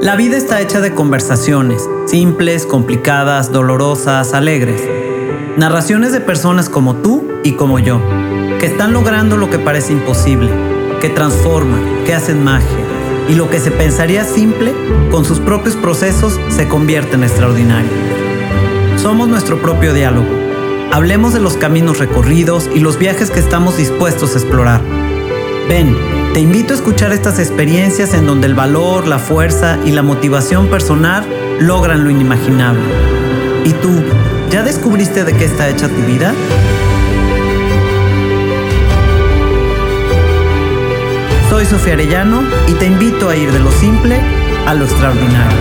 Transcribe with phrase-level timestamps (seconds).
[0.00, 4.80] La vida está hecha de conversaciones, simples, complicadas, dolorosas, alegres.
[5.56, 8.00] Narraciones de personas como tú y como yo,
[8.60, 10.50] que están logrando lo que parece imposible,
[11.00, 12.68] que transforman, que hacen magia,
[13.28, 14.72] y lo que se pensaría simple,
[15.10, 17.90] con sus propios procesos, se convierte en extraordinario.
[18.98, 20.28] Somos nuestro propio diálogo.
[20.92, 25.07] Hablemos de los caminos recorridos y los viajes que estamos dispuestos a explorar.
[25.68, 25.94] Ven,
[26.32, 30.68] te invito a escuchar estas experiencias en donde el valor, la fuerza y la motivación
[30.68, 31.26] personal
[31.60, 32.80] logran lo inimaginable.
[33.66, 33.90] ¿Y tú,
[34.50, 36.32] ya descubriste de qué está hecha tu vida?
[41.50, 44.18] Soy Sofía Arellano y te invito a ir de lo simple
[44.66, 45.58] a lo extraordinario.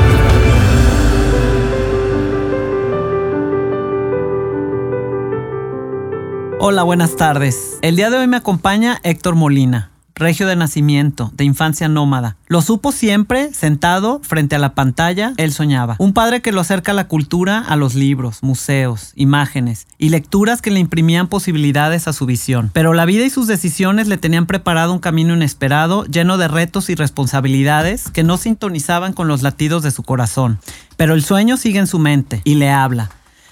[6.59, 7.77] Hola, buenas tardes.
[7.81, 12.35] El día de hoy me acompaña Héctor Molina regio de nacimiento, de infancia nómada.
[12.47, 15.95] Lo supo siempre, sentado frente a la pantalla, él soñaba.
[15.99, 20.61] Un padre que lo acerca a la cultura, a los libros, museos, imágenes y lecturas
[20.61, 22.71] que le imprimían posibilidades a su visión.
[22.73, 26.89] Pero la vida y sus decisiones le tenían preparado un camino inesperado, lleno de retos
[26.89, 30.59] y responsabilidades que no sintonizaban con los latidos de su corazón.
[30.95, 33.11] Pero el sueño sigue en su mente y le habla.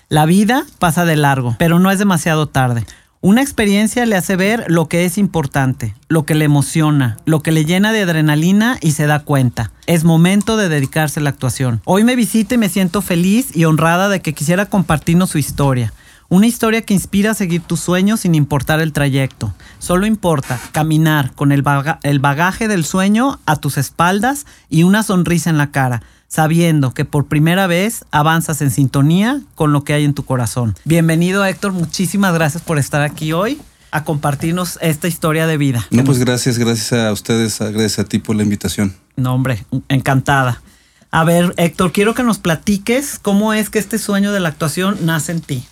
[0.09, 2.85] La vida pasa de largo, pero no es demasiado tarde.
[3.25, 7.51] Una experiencia le hace ver lo que es importante, lo que le emociona, lo que
[7.51, 9.71] le llena de adrenalina y se da cuenta.
[9.87, 11.81] Es momento de dedicarse a la actuación.
[11.85, 15.91] Hoy me visita y me siento feliz y honrada de que quisiera compartirnos su historia.
[16.29, 19.55] Una historia que inspira a seguir tus sueños sin importar el trayecto.
[19.79, 21.63] Solo importa caminar con el,
[22.03, 26.03] el bagaje del sueño a tus espaldas y una sonrisa en la cara
[26.35, 30.75] sabiendo que por primera vez avanzas en sintonía con lo que hay en tu corazón.
[30.83, 33.57] Bienvenido Héctor, muchísimas gracias por estar aquí hoy
[33.91, 35.87] a compartirnos esta historia de vida.
[35.91, 38.93] No, pues gracias, gracias a ustedes, gracias a ti por la invitación.
[39.15, 40.61] No, hombre, encantada.
[41.09, 44.97] A ver, Héctor, quiero que nos platiques cómo es que este sueño de la actuación
[45.05, 45.63] nace en ti.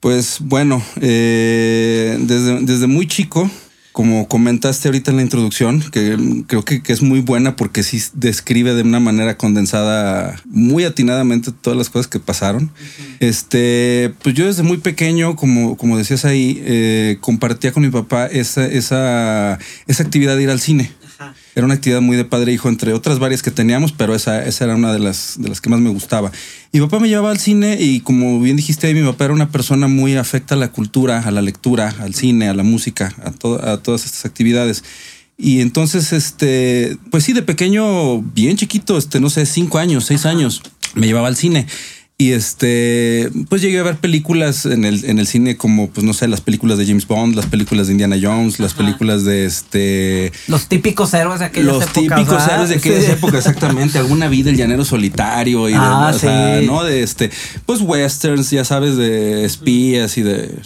[0.00, 3.50] Pues bueno, eh, desde, desde muy chico
[3.98, 6.16] como comentaste ahorita en la introducción, que
[6.46, 11.76] creo que, es muy buena porque sí describe de una manera condensada muy atinadamente todas
[11.76, 12.70] las cosas que pasaron.
[13.18, 18.26] Este, pues yo desde muy pequeño, como, como decías ahí, eh, compartía con mi papá
[18.26, 20.92] esa, esa, esa actividad de ir al cine.
[21.54, 24.44] Era una actividad muy de padre e hijo, entre otras varias que teníamos, pero esa,
[24.44, 26.30] esa era una de las, de las que más me gustaba.
[26.72, 29.88] Mi papá me llevaba al cine y como bien dijiste mi papá era una persona
[29.88, 33.28] muy afecta a la cultura, a la lectura, al cine, a la música, a,
[33.72, 34.84] a todas estas actividades.
[35.36, 40.26] Y entonces, este, pues sí, de pequeño, bien chiquito, este, no sé, cinco años, seis
[40.26, 40.62] años,
[40.94, 41.66] me llevaba al cine.
[42.20, 46.12] Y este, pues llegué a ver películas en el, en el cine como, pues no
[46.12, 50.32] sé, las películas de James Bond, las películas de Indiana Jones, las películas de este...
[50.48, 51.96] Los típicos héroes de aquellas los épocas.
[51.96, 53.98] Los típicos héroes de aquellas épocas, exactamente.
[53.98, 56.82] Alguna vida, el llanero solitario y ah, de, ¿no?
[56.82, 57.30] De este,
[57.66, 60.58] pues westerns, ya sabes, de espías y de...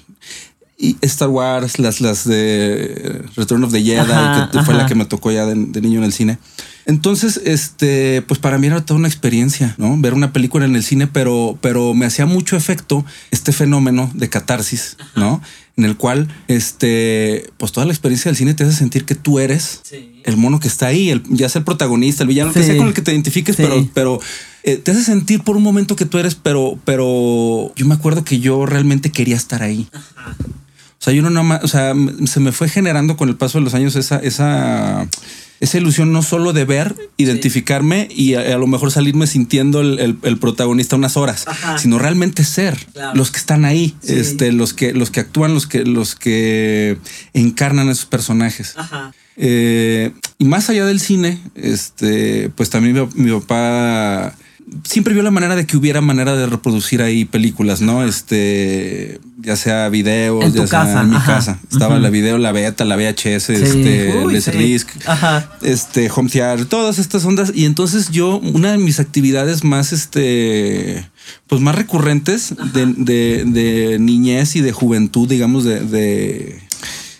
[0.78, 5.04] Y Star Wars, las, las de Return of the Jedi, que fue la que me
[5.04, 6.38] tocó ya de niño en el cine.
[6.84, 9.97] Entonces, este, pues para mí era toda una experiencia, ¿no?
[9.98, 14.28] Ver una película en el cine, pero, pero me hacía mucho efecto este fenómeno de
[14.28, 15.41] catarsis, ¿no?
[15.76, 19.38] En el cual, este, pues toda la experiencia del cine te hace sentir que tú
[19.38, 19.82] eres
[20.25, 22.88] el mono que está ahí, el, ya sea el protagonista, el villano, que sea con
[22.88, 24.20] el que te identifiques, pero, pero
[24.64, 28.25] eh, te hace sentir por un momento que tú eres, pero, pero yo me acuerdo
[28.25, 29.88] que yo realmente quería estar ahí.
[31.03, 31.94] O sea, yo no más, o sea,
[32.26, 35.09] se me fue generando con el paso de los años esa, esa
[35.62, 40.97] esa ilusión no solo de ver, identificarme y a, lo mejor salirme sintiendo el, protagonista
[40.97, 41.45] unas horas,
[41.78, 42.77] sino realmente ser
[43.15, 46.99] los que están ahí, este, los que, los que actúan, los que, los que
[47.33, 48.75] encarnan a esos personajes.
[49.37, 54.34] Eh, y más allá del cine, este, pues también mi papá
[54.84, 58.05] siempre vio la manera de que hubiera manera de reproducir ahí películas, ¿no?
[58.05, 61.59] Este, ya sea videos, ya sea en mi casa.
[61.71, 64.88] Estaba la video, la beta, la VHS, este, Les Risk,
[65.62, 67.52] este, Home Theater, todas estas ondas.
[67.55, 71.08] Y entonces yo, una de mis actividades más, este,
[71.46, 76.62] pues más recurrentes de, de, niñez y de juventud, digamos, de de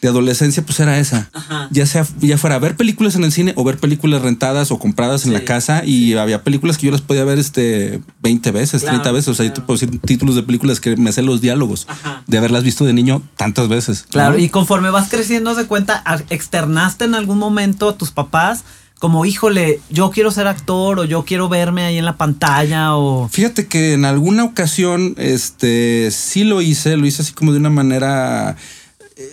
[0.09, 1.31] adolescencia, pues era esa.
[1.71, 5.27] Ya sea, ya fuera ver películas en el cine o ver películas rentadas o compradas
[5.27, 5.85] en la casa.
[5.85, 9.29] Y había películas que yo las podía ver este 20 veces, 30 veces.
[9.29, 11.87] O sea, yo te puedo decir títulos de películas que me hacen los diálogos
[12.27, 14.05] de haberlas visto de niño tantas veces.
[14.11, 18.65] Claro, y conforme vas creciendo, de cuenta, externaste en algún momento a tus papás
[19.03, 23.29] como, híjole, yo quiero ser actor o yo quiero verme ahí en la pantalla o...
[23.29, 27.69] Fíjate que en alguna ocasión, este, sí lo hice, lo hice así como de una
[27.71, 28.57] manera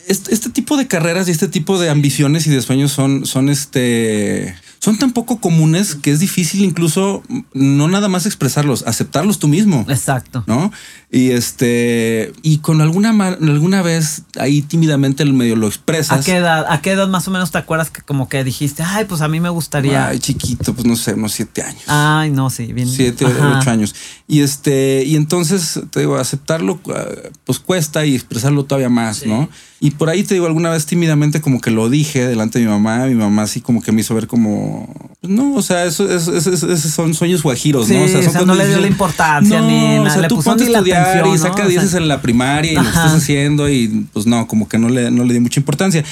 [0.08, 4.56] este, tipo de carreras y este tipo de ambiciones y de sueños son, son este
[4.80, 7.22] son tan poco comunes que es difícil incluso
[7.54, 9.86] no nada más expresarlos, aceptarlos tú mismo.
[9.90, 10.44] Exacto.
[10.48, 10.72] ¿No?
[11.12, 16.22] Y este, y con alguna, alguna vez ahí tímidamente el medio lo expresas.
[16.22, 18.84] ¿A qué edad, a qué edad más o menos te acuerdas que como que dijiste,
[18.84, 20.08] ay, pues a mí me gustaría.
[20.08, 21.84] Ay, chiquito, pues no sé, unos siete años.
[21.88, 22.88] Ay, no, sí, bien.
[22.88, 23.96] Siete, ocho años.
[24.28, 27.06] Y este, y entonces te digo, aceptarlo, ah,
[27.44, 29.50] pues cuesta y expresarlo todavía más, ¿no?
[29.82, 32.72] Y por ahí te digo, alguna vez tímidamente como que lo dije delante de mi
[32.72, 34.69] mamá, mi mamá así como que me hizo ver como,
[35.22, 36.08] pues no, o sea, eso,
[36.78, 38.04] son sueños guajiros, ¿no?
[38.04, 40.02] O sea, no le dio la importancia ni nada.
[40.04, 43.14] O sea, tú ponte a estudiar y saca dieces en la primaria y lo estás
[43.14, 46.04] haciendo y pues no, como que no le, no le di mucha importancia.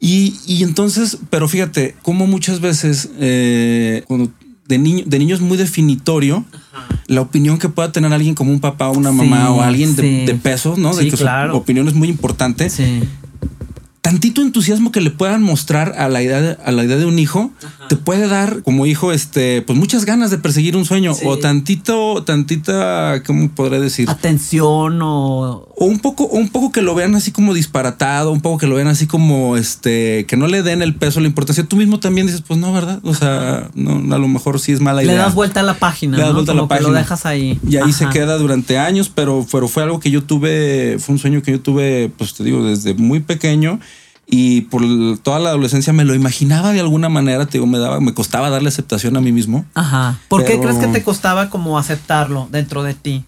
[0.00, 4.30] Y, y entonces, pero fíjate, como muchas veces eh, cuando
[4.66, 6.44] de, niño, de niños muy definitorio
[7.06, 10.38] la opinión que pueda tener alguien como un papá o una mamá o alguien de,
[10.42, 10.94] peso, ¿no?
[10.94, 12.68] de que su opinión es muy importante.
[14.02, 17.52] Tantito entusiasmo que le puedan mostrar a la idea a la idea de un hijo
[17.88, 22.24] te puede dar como hijo este pues muchas ganas de perseguir un sueño o tantito
[22.24, 27.30] tantita cómo podré decir atención o o un poco un poco que lo vean así
[27.30, 30.96] como disparatado un poco que lo vean así como este que no le den el
[30.96, 31.62] peso la importancia.
[31.64, 34.80] Tú mismo también dices pues no verdad o sea no a lo mejor sí es
[34.80, 35.14] mala idea.
[35.14, 37.60] le das vuelta a la página le das vuelta a la página lo dejas ahí.
[37.68, 41.18] Y ahí se queda durante años pero, pero fue algo que yo tuve fue un
[41.20, 43.78] sueño que yo tuve pues te digo desde muy pequeño
[44.34, 44.82] y por
[45.18, 48.48] toda la adolescencia me lo imaginaba de alguna manera, te digo, me daba, me costaba
[48.48, 49.66] darle aceptación a mí mismo.
[49.74, 50.20] Ajá.
[50.28, 53.26] ¿Por qué crees que te costaba como aceptarlo dentro de ti?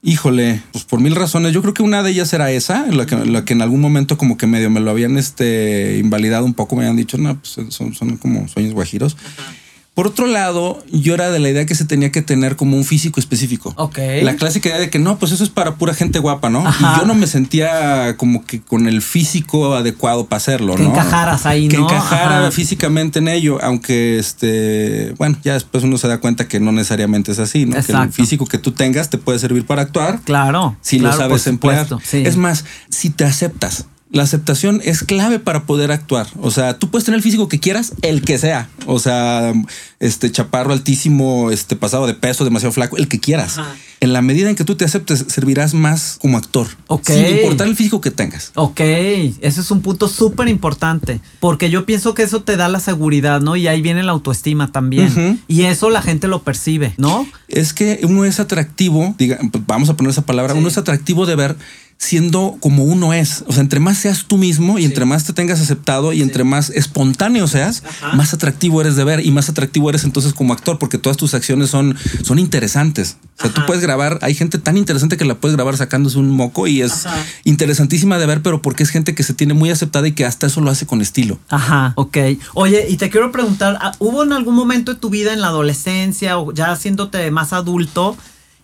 [0.00, 1.52] Híjole, pues por mil razones.
[1.52, 4.16] Yo creo que una de ellas era esa, la que, la que en algún momento
[4.16, 7.58] como que medio me lo habían este, invalidado un poco, me habían dicho, no, pues
[7.74, 9.16] son, son como sueños guajiros.
[9.16, 9.57] Ajá.
[9.98, 12.84] Por otro lado, yo era de la idea que se tenía que tener como un
[12.84, 13.74] físico específico.
[13.76, 13.98] Ok.
[14.22, 16.62] La clásica idea de que no, pues eso es para pura gente guapa, ¿no?
[16.70, 20.90] Y yo no me sentía como que con el físico adecuado para hacerlo, que ¿no?
[20.90, 21.70] encajaras ahí, ¿no?
[21.70, 26.60] Que encajara físicamente en ello, aunque este, bueno, ya después uno se da cuenta que
[26.60, 27.82] no necesariamente es así, ¿no?
[27.82, 30.20] Que el físico que tú tengas te puede servir para actuar.
[30.20, 30.76] Claro.
[30.80, 31.88] Si lo sabes emplear.
[32.12, 36.26] Es más, si te aceptas la aceptación es clave para poder actuar.
[36.40, 38.68] O sea, tú puedes tener el físico que quieras, el que sea.
[38.86, 39.52] O sea,
[40.00, 43.60] este chaparro altísimo, este pasado de peso, demasiado flaco, el que quieras.
[44.00, 46.68] En la medida en que tú te aceptes, servirás más como actor.
[46.86, 47.08] Ok.
[47.08, 48.52] Sin importar el físico que tengas.
[48.54, 48.80] Ok.
[48.80, 51.20] Ese es un punto súper importante.
[51.40, 53.56] Porque yo pienso que eso te da la seguridad, ¿no?
[53.56, 55.42] Y ahí viene la autoestima también.
[55.48, 57.26] Y eso la gente lo percibe, ¿no?
[57.48, 61.26] Es que uno es atractivo, diga, pues, vamos a poner esa palabra, uno es atractivo
[61.26, 61.56] de ver
[61.98, 63.44] siendo como uno es.
[63.48, 66.44] O sea, entre más seas tú mismo y entre más te tengas aceptado y entre
[66.44, 67.82] más espontáneo seas,
[68.14, 71.34] más atractivo eres de ver y más atractivo eres entonces como actor porque todas tus
[71.34, 73.16] acciones son, son interesantes.
[73.38, 76.30] O sea, tú puedes grabar, hay gente tan interesante que la puedes grabar sacándose un
[76.30, 77.04] moco y es
[77.44, 80.46] interesantísima de ver, pero porque es gente que se tiene muy aceptada y que hasta
[80.46, 81.38] eso lo hace con estilo.
[81.48, 82.16] Ajá, ok.
[82.54, 86.38] Oye, y te quiero preguntar, ¿hubo en algún momento de tu vida en la adolescencia
[86.38, 88.16] o ya haciéndote más adulto?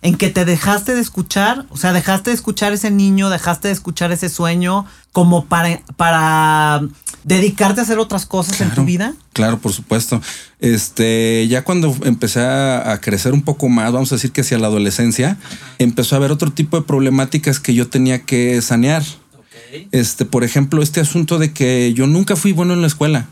[0.05, 3.73] En que te dejaste de escuchar, o sea, dejaste de escuchar ese niño, dejaste de
[3.73, 6.83] escuchar ese sueño como para, para
[7.23, 9.15] dedicarte a hacer otras cosas en tu vida?
[9.33, 10.21] Claro, por supuesto.
[10.59, 14.67] Este, ya cuando empecé a, crecer un poco más, vamos a decir que hacia la
[14.67, 15.37] adolescencia,
[15.79, 19.01] empezó a haber otro tipo de problemáticas que yo tenía que sanear.
[19.91, 23.27] Este, por ejemplo, este asunto de que yo nunca fui bueno en la escuela.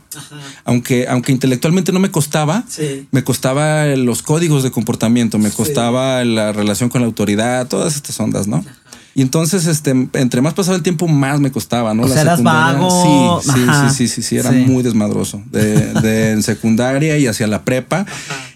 [0.65, 2.63] Aunque, aunque intelectualmente no me costaba,
[3.11, 8.19] me costaba los códigos de comportamiento, me costaba la relación con la autoridad, todas estas
[8.19, 8.63] ondas, ¿no?
[9.15, 12.03] Y entonces, este, entre más pasaba el tiempo, más me costaba, ¿no?
[12.03, 13.41] O la vago.
[13.43, 15.43] Sí, sí, sí, sí, sí, era muy desmadroso.
[15.51, 18.07] De, de en secundaria y hacia la prepa.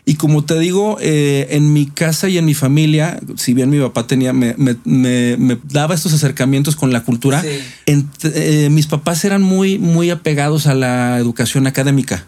[0.10, 3.78] Y como te digo, eh, en mi casa y en mi familia, si bien mi
[3.78, 7.44] papá tenía, me, me, me, daba estos acercamientos con la cultura,
[7.86, 12.26] eh, mis papás eran muy, muy apegados a la educación académica.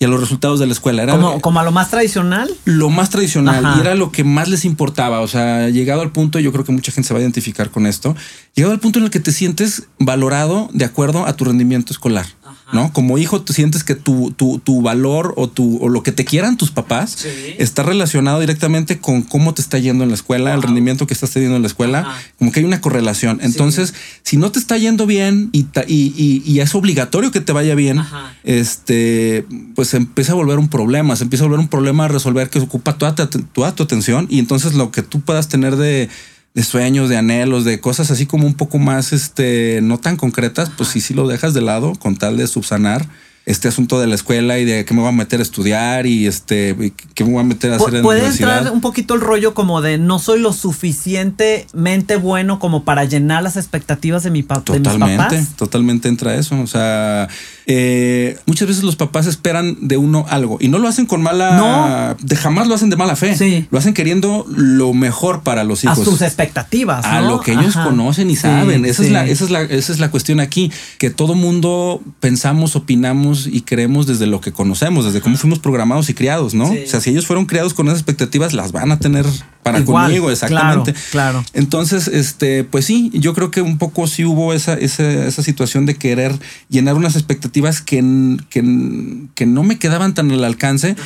[0.00, 1.04] y a los resultados de la escuela.
[1.04, 2.50] Era como, como a lo más tradicional.
[2.64, 5.20] Lo más tradicional y era lo que más les importaba.
[5.20, 7.86] O sea, llegado al punto, yo creo que mucha gente se va a identificar con
[7.86, 8.16] esto,
[8.56, 12.26] llegado al punto en el que te sientes valorado de acuerdo a tu rendimiento escolar.
[12.72, 12.92] ¿No?
[12.92, 16.56] Como hijo, tú sientes que tu, tu, valor o, tu, o lo que te quieran
[16.56, 17.26] tus papás
[17.58, 21.30] está relacionado directamente con cómo te está yendo en la escuela, el rendimiento que estás
[21.30, 23.40] teniendo en la escuela, como que hay una correlación.
[23.42, 27.74] Entonces, si no te está yendo bien y, y, y, es obligatorio que te vaya
[27.74, 28.00] bien,
[28.44, 32.08] este, pues se empieza a volver un problema, se empieza a volver un problema a
[32.08, 36.08] resolver que ocupa toda, toda tu atención y entonces lo que tú puedas tener de
[36.54, 40.70] de sueños, de anhelos, de cosas así como un poco más, este, no tan concretas,
[40.76, 43.06] pues sí, sí lo dejas de lado con tal de subsanar
[43.46, 46.26] este asunto de la escuela y de qué me voy a meter a estudiar y
[46.26, 49.20] este qué me voy a meter a hacer en la Puede entrar un poquito el
[49.20, 54.42] rollo como de no soy lo suficientemente bueno como para llenar las expectativas de mi
[54.42, 54.64] papá.
[54.64, 56.60] Totalmente, totalmente entra eso.
[56.60, 57.28] O sea,
[57.66, 61.56] eh, muchas veces los papás esperan de uno algo y no lo hacen con mala.
[61.56, 62.16] No.
[62.20, 63.36] De jamás lo hacen de mala fe.
[63.36, 63.66] Sí.
[63.70, 65.98] Lo hacen queriendo lo mejor para los hijos.
[65.98, 67.04] A sus expectativas.
[67.04, 68.84] A lo que ellos conocen y saben.
[68.84, 70.70] Esa, es la, esa, es la, esa es la cuestión aquí.
[70.98, 76.08] Que todo mundo pensamos, opinamos y creemos desde lo que conocemos, desde cómo fuimos programados
[76.10, 76.70] y criados, ¿no?
[76.70, 79.26] O sea, si ellos fueron criados con esas expectativas, las van a tener
[79.62, 80.94] para conmigo, exactamente.
[81.10, 85.86] Claro, Entonces, este, pues sí, yo creo que un poco sí hubo esa, esa, situación
[85.86, 90.96] de querer llenar unas expectativas que, que, que no me quedaban tan al alcance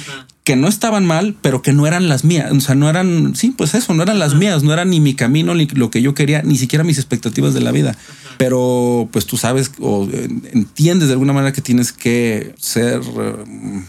[0.44, 2.52] que no estaban mal, pero que no eran las mías.
[2.52, 5.14] O sea, no eran, sí, pues eso, no eran las mías, no era ni mi
[5.14, 7.96] camino, ni lo que yo quería, ni siquiera mis expectativas de la vida.
[8.36, 10.06] Pero pues tú sabes o
[10.52, 13.00] entiendes de alguna manera que tienes que ser...
[13.00, 13.82] Eh,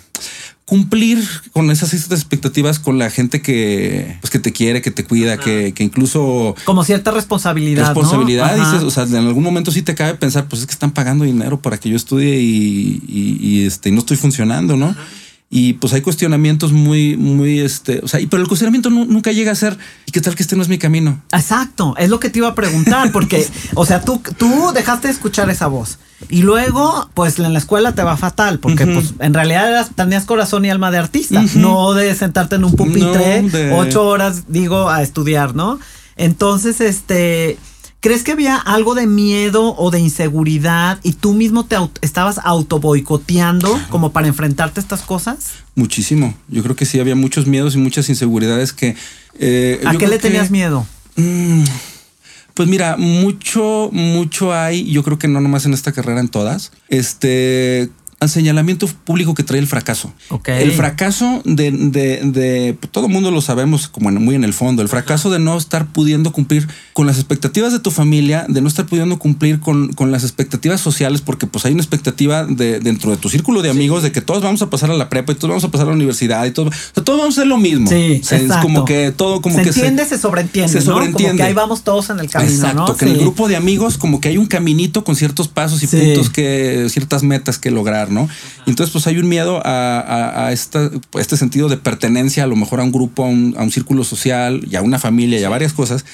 [0.64, 5.38] cumplir con esas expectativas con la gente que, pues, que te quiere, que te cuida,
[5.38, 6.56] que, que, incluso...
[6.66, 7.86] Como cierta responsabilidad.
[7.86, 10.92] Responsabilidad, dices, o sea, en algún momento sí te cabe pensar, pues es que están
[10.92, 14.96] pagando dinero para que yo estudie y, y, este, no estoy funcionando, ¿no?
[15.58, 19.56] Y pues hay cuestionamientos muy, muy, este, o sea, pero el cuestionamiento nunca llega a
[19.56, 21.22] ser, ¿y qué tal que este no es mi camino?
[21.32, 25.14] Exacto, es lo que te iba a preguntar, porque, o sea, tú, tú dejaste de
[25.14, 25.98] escuchar esa voz.
[26.28, 30.26] Y luego, pues en la escuela te va fatal, porque pues en realidad eras, tenías
[30.26, 35.04] corazón y alma de artista, no de sentarte en un pupitre ocho horas, digo, a
[35.04, 35.80] estudiar, ¿no?
[36.18, 37.58] Entonces, este
[38.06, 42.78] ¿Crees que había algo de miedo o de inseguridad y tú mismo te estabas auto
[42.78, 45.54] boicoteando como para enfrentarte a estas cosas?
[45.74, 46.36] Muchísimo.
[46.48, 48.96] Yo creo que sí había muchos miedos y muchas inseguridades que.
[49.40, 50.86] Eh, ¿A qué le tenías miedo?
[51.16, 51.64] Mm,
[52.54, 54.86] pues mira, mucho, mucho hay.
[54.92, 56.74] Yo creo que no nomás en esta carrera, en todas.
[56.90, 60.14] Este al señalamiento público que trae el fracaso.
[60.46, 64.82] El fracaso de, de, de todo el mundo lo sabemos como muy en el fondo,
[64.82, 68.68] el fracaso de no estar pudiendo cumplir con las expectativas de tu familia, de no
[68.68, 73.12] estar pudiendo cumplir con, con las expectativas sociales, porque pues hay una expectativa de, dentro
[73.12, 75.36] de tu círculo de amigos de que todos vamos a pasar a la prepa y
[75.36, 77.48] todos vamos a pasar a la universidad y todo, o sea, todos vamos a hacer
[77.48, 77.90] lo mismo.
[77.90, 81.32] Sí, es como que todo como se que entiende, se, sobreentiende, se sobreentiende.
[81.32, 83.98] Como que ahí vamos todos en el camino, Exacto, que en el grupo de amigos
[83.98, 88.05] como que hay un caminito con ciertos pasos y puntos que ciertas metas que lograr,
[88.10, 88.28] ¿no?
[88.66, 92.92] entonces, pues hay un miedo a, este sentido de pertenencia, a lo mejor a un
[92.92, 96.06] grupo, a un, círculo social y a una familia y a varias cosas.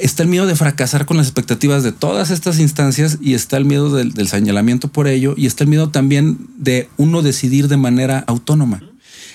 [0.00, 3.66] Está el miedo de fracasar con las expectativas de todas estas instancias y está el
[3.66, 8.24] miedo del, señalamiento por ello y está el miedo también de uno decidir de manera
[8.26, 8.82] autónoma.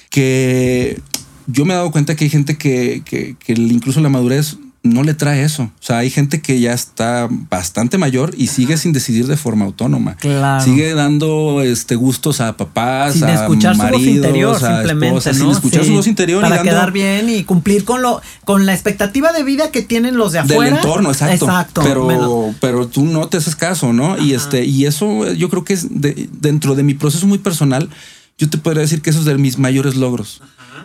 [0.10, 1.00] Que
[1.46, 5.14] yo me he dado cuenta que hay gente que, que incluso la madurez no le
[5.14, 5.64] trae eso.
[5.64, 9.66] O sea, hay gente que ya está bastante mayor y sigue sin decidir de forma
[9.66, 10.16] autónoma.
[10.16, 10.64] Claro.
[10.64, 15.94] Sigue dando este gustos a papás, sin escuchar su voz interior, simplemente, sin escuchar su
[15.94, 19.82] voz interior para quedar bien y cumplir con lo con la expectativa de vida que
[19.82, 20.64] tienen los de afuera.
[20.64, 21.46] Del entorno, exacto.
[21.46, 21.82] Exacto.
[21.84, 24.18] Pero, pero tú no te haces caso, ¿no?
[24.18, 27.90] Y este y eso yo creo que es dentro de mi proceso muy personal.
[28.38, 30.42] Yo te podría decir que eso es de mis mayores logros.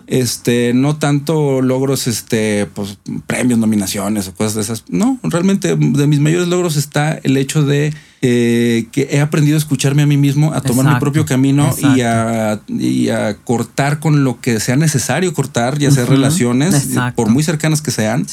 [0.06, 4.84] Este, no tanto logros, este, pues premios, nominaciones o cosas de esas.
[4.88, 7.94] No, realmente de mis mayores logros está el hecho de
[8.24, 12.02] eh, que he aprendido a escucharme a mí mismo, a tomar mi propio camino y
[12.02, 17.42] a, y a, cortar con lo que sea necesario cortar, ya sea relaciones, por muy
[17.42, 18.26] cercanas que sean.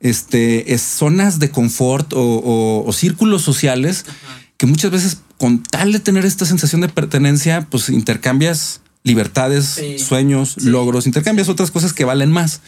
[0.00, 4.04] Este, es zonas de confort o, círculos sociales
[4.58, 10.62] que muchas veces con tal de tener esta sensación de pertenencia, pues intercambias libertades, sueños,
[10.62, 12.60] logros, intercambias otras cosas que valen más.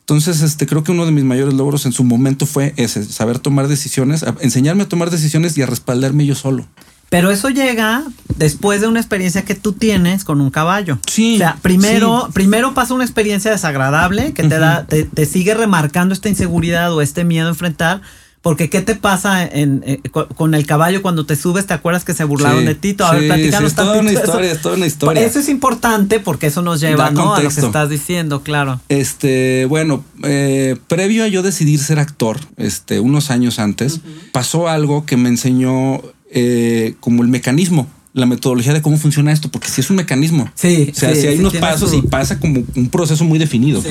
[0.00, 3.38] Entonces, este creo que uno de mis mayores logros en su momento fue ese, saber
[3.38, 6.66] tomar decisiones, enseñarme a tomar decisiones y a respaldarme yo solo.
[7.08, 8.02] Pero eso llega
[8.36, 10.98] después de una experiencia que tú tienes con un caballo.
[11.06, 11.36] Sí.
[11.36, 16.14] O sea, primero, primero pasa una experiencia desagradable que te da, te, te, sigue remarcando
[16.14, 18.02] esta inseguridad o este miedo a enfrentar
[18.46, 20.00] porque ¿qué te pasa en, eh,
[20.36, 21.66] con el caballo cuando te subes?
[21.66, 22.94] ¿Te acuerdas que se burlaron de ti?
[23.00, 25.26] A ver, sí, es toda una historia, es toda una historia.
[25.26, 27.34] Eso es importante porque eso nos lleva ¿no?
[27.34, 28.80] a lo que estás diciendo, claro.
[28.88, 33.98] Este, bueno, eh, previo a yo decidir ser actor, este, unos años antes,
[34.30, 36.00] pasó algo que me enseñó
[36.30, 40.48] eh, como el mecanismo la metodología de cómo funciona esto, porque si es un mecanismo.
[40.54, 40.92] Sí.
[40.92, 43.82] O sea, si hay unos pasos y pasa como un proceso muy definido.
[43.82, 43.88] Sí.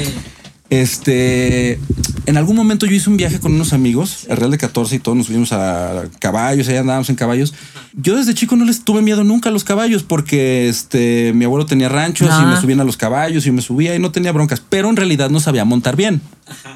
[0.69, 1.79] Este,
[2.25, 4.99] en algún momento yo hice un viaje con unos amigos, el Real de 14 y
[4.99, 7.53] todos nos subimos a caballos, ahí andábamos en caballos.
[7.93, 11.65] Yo desde chico no les tuve miedo nunca a los caballos porque este, mi abuelo
[11.65, 14.61] tenía ranchos y me subían a los caballos y me subía y no tenía broncas,
[14.67, 16.21] pero en realidad no sabía montar bien.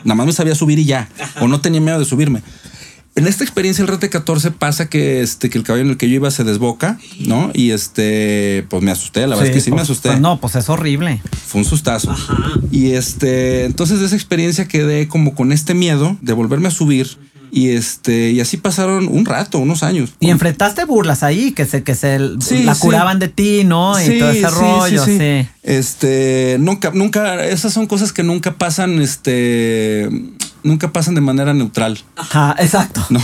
[0.04, 1.10] Nada más me sabía subir y ya,
[1.42, 2.44] o no tenía miedo de subirme.
[3.16, 6.16] En esta experiencia, el RT14 pasa que, este, que el caballo en el que yo
[6.16, 7.52] iba se desboca, ¿no?
[7.54, 10.10] Y este, pues me asusté, la verdad es que sí me pues, asusté.
[10.10, 11.22] Pues no, pues es horrible.
[11.48, 12.16] Fue un sustazo.
[12.72, 17.18] Y este, entonces de esa experiencia quedé como con este miedo de volverme a subir
[17.52, 20.12] y este, y así pasaron un rato, unos años.
[20.20, 24.00] Y enfrentaste burlas ahí, que se, que se la curaban de ti, ¿no?
[24.02, 30.10] Y todo ese rollo, sí, Este, nunca, nunca, esas son cosas que nunca pasan, este,
[30.64, 32.00] nunca pasan de manera neutral.
[32.16, 33.06] Ajá, exacto.
[33.10, 33.20] ¿No?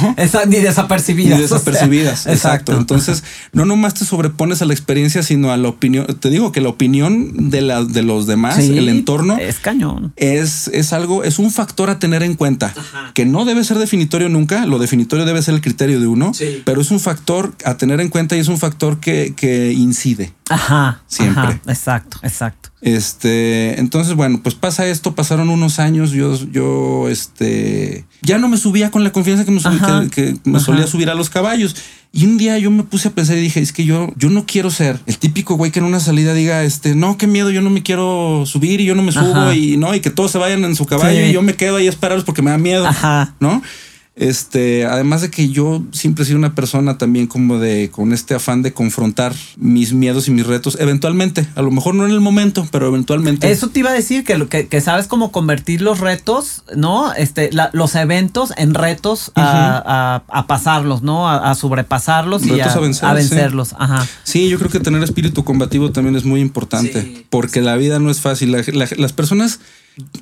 [0.48, 1.38] ni desapercibidas.
[1.38, 2.77] Ni desapercibidas, exacto.
[2.77, 3.24] Entonces,
[3.54, 6.06] no nomás te sobrepones a la experiencia, sino a la opinión.
[6.20, 9.38] Te digo que la opinión de, la, de los demás, el entorno.
[9.38, 10.13] Es cañón.
[10.15, 12.74] Es, es algo, es un factor a tener en cuenta.
[13.13, 14.65] Que no debe ser definitorio nunca.
[14.65, 16.32] Lo definitorio debe ser el criterio de uno.
[16.65, 20.34] Pero es un factor a tener en cuenta y es un factor que, que incide.
[20.50, 21.01] Ajá.
[21.08, 21.60] Siempre.
[21.68, 22.70] exacto, exacto.
[22.82, 28.58] Este, entonces, bueno, pues pasa esto, pasaron unos años, yo, yo, este, ya no me
[28.58, 31.75] subía con la confianza que me, que, me solía subir a los caballos.
[32.12, 34.46] Y un día yo me puse a pensar y dije, es que yo, yo no
[34.46, 37.62] quiero ser el típico güey que en una salida diga, este, no, qué miedo, yo
[37.62, 40.38] no me quiero subir y yo no me subo y no, y que todos se
[40.38, 42.86] vayan en su caballo y yo me quedo ahí a esperarlos porque me da miedo,
[42.86, 43.36] Ajá.
[43.39, 43.62] ¿no?
[44.15, 48.34] Este, además de que yo siempre he sido una persona también como de con este
[48.34, 52.22] afán de confrontar mis miedos y mis retos, eventualmente, a lo mejor no en el
[52.22, 53.51] momento, pero eventualmente.
[53.51, 57.13] Eso te iba a decir que, que, que sabes cómo convertir los retos, ¿no?
[57.13, 61.29] Este, los eventos en retos a, pasarlos, ¿no?
[61.29, 63.69] A, sobrepasarlos y a, vencerlos.
[63.69, 63.75] Sí.
[63.77, 64.07] Ajá.
[64.24, 68.10] Sí, yo creo que tener espíritu combativo también es muy importante, porque la vida no
[68.10, 68.53] es fácil.
[68.53, 69.60] las personas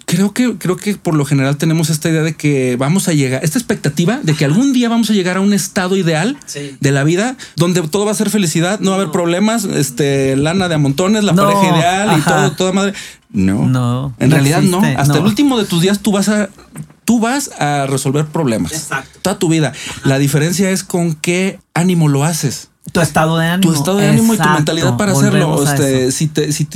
[0.06, 3.44] creo que, creo que por lo general tenemos esta idea de que vamos a llegar,
[3.44, 6.38] esta expectativa de que algún día vamos a llegar a un estado ideal
[6.80, 10.36] de la vida donde todo va a ser felicidad, no va a haber problemas, este,
[10.36, 12.94] lana de amontones, la pareja ideal y todo, toda madre.
[13.32, 14.14] No, no.
[14.20, 14.82] En realidad no.
[14.98, 16.50] Hasta el último de tus días tú vas a
[17.06, 18.72] tú vas a resolver problemas.
[18.72, 19.20] Exacto.
[19.22, 19.74] Toda tu vida.
[20.04, 22.70] La diferencia es con qué ánimo lo haces.
[22.92, 23.72] Tu estado de ánimo.
[23.72, 25.64] Tu estado de ánimo y tu mentalidad para hacerlo.
[25.64, 26.68] Este, si, te, si,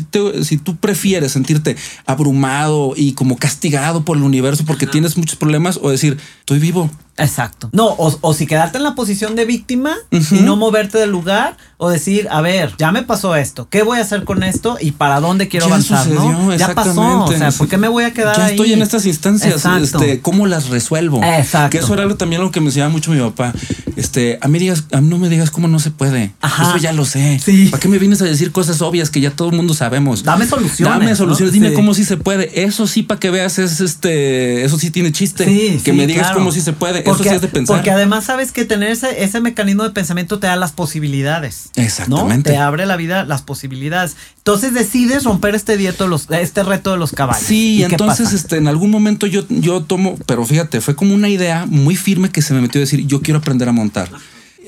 [0.44, 5.80] si, tú prefieres sentirte abrumado y como castigado por el universo porque tienes muchos problemas
[5.82, 7.70] o decir, estoy vivo, Exacto.
[7.74, 11.90] No, o, si quedarte en la posición de víctima y no moverte del lugar o
[11.90, 15.20] decir, a ver, ya me pasó esto, ¿qué voy a hacer con esto y para
[15.20, 16.08] dónde quiero avanzar?
[16.08, 16.56] ¿no?
[16.56, 19.66] Ya pasó, o sea, ¿por qué me voy a quedar ya estoy en estas instancias,
[19.82, 21.24] este, ¿cómo las resuelvo?
[21.24, 21.72] Exacto.
[21.72, 23.54] Que eso era también lo que me enseñaba mucho mi papá.
[23.96, 26.34] Este, a mí digas, a mí no me digas cómo no se puede.
[26.44, 27.40] Eso ya lo sé.
[27.44, 27.70] Sí.
[27.70, 30.24] ¿Para qué me vienes a decir cosas obvias que ya todo el mundo sabemos?
[30.24, 31.00] Dame soluciones.
[31.00, 32.64] Dame soluciones, dime cómo sí se puede.
[32.64, 35.46] Eso sí para que veas es este, eso sí tiene chiste.
[35.46, 37.78] Sí, que me digas cómo sí se puede porque, de pensar.
[37.78, 41.70] Porque además sabes que tener ese, ese mecanismo de pensamiento te da las posibilidades.
[41.76, 42.52] Exactamente.
[42.52, 44.16] Te abre la vida las posibilidades.
[44.38, 47.46] Entonces decides romper este dieto, los, este reto de los caballos.
[47.46, 51.66] Sí, entonces este, en algún momento yo, yo tomo, pero fíjate, fue como una idea
[51.66, 54.10] muy firme que se me metió a decir, yo quiero aprender a montar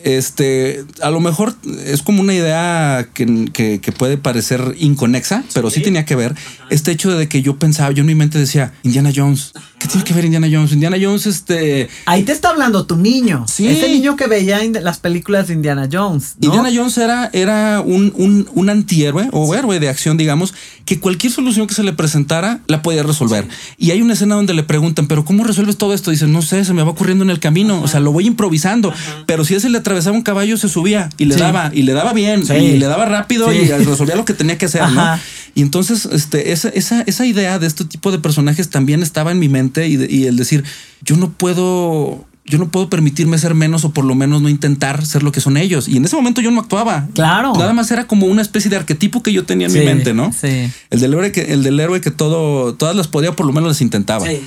[0.03, 6.05] este, a lo mejor es como una idea que, puede parecer inconexa, pero sí, tenía
[6.05, 6.35] que ver.
[6.69, 10.03] Este hecho de que yo pensaba, yo en mi mente decía, Indiana Jones, ¿qué tiene
[10.03, 10.71] que ver Indiana Jones?
[10.71, 11.89] Indiana Jones, este...
[12.05, 13.45] Ahí te está hablando tu niño.
[13.47, 13.67] Sí.
[13.67, 16.35] Ese niño que veía las películas de Indiana Jones.
[16.39, 20.53] Indiana Jones era, era un, un, antihéroe o héroe de acción, digamos,
[20.85, 23.47] que cualquier solución que se le presentara la podía resolver.
[23.77, 26.11] Y hay una escena donde le preguntan, pero ¿cómo resuelves todo esto?
[26.11, 27.81] Dice, no sé, se me va ocurriendo en el camino.
[27.81, 28.93] O sea, lo voy improvisando.
[29.25, 32.13] Pero si ese le atravesaba un caballo, se subía y le daba, y le daba
[32.13, 35.19] bien, y le daba rápido y resolvía lo que tenía que hacer, ¿no?
[35.55, 39.39] Y entonces, este, esa, esa, esa, idea de este tipo de personajes también estaba en
[39.39, 40.63] mi mente y, y el decir,
[41.01, 45.05] yo no puedo yo no puedo permitirme ser menos o por lo menos no intentar
[45.05, 45.87] ser lo que son ellos.
[45.87, 47.07] Y en ese momento yo no actuaba.
[47.13, 47.53] Claro.
[47.53, 50.33] Nada más era como una especie de arquetipo que yo tenía en mi mente, ¿no?
[50.33, 50.69] Sí.
[50.89, 53.69] El del héroe que, el del héroe que todo, todas las podía, por lo menos
[53.69, 54.25] las intentaba.
[54.25, 54.41] Sí.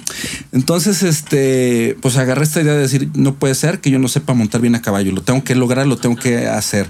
[0.51, 4.35] Entonces, este, pues agarré esta idea de decir, no puede ser que yo no sepa
[4.35, 5.13] montar bien a caballo.
[5.13, 6.89] Lo tengo que lograr, lo tengo que hacer.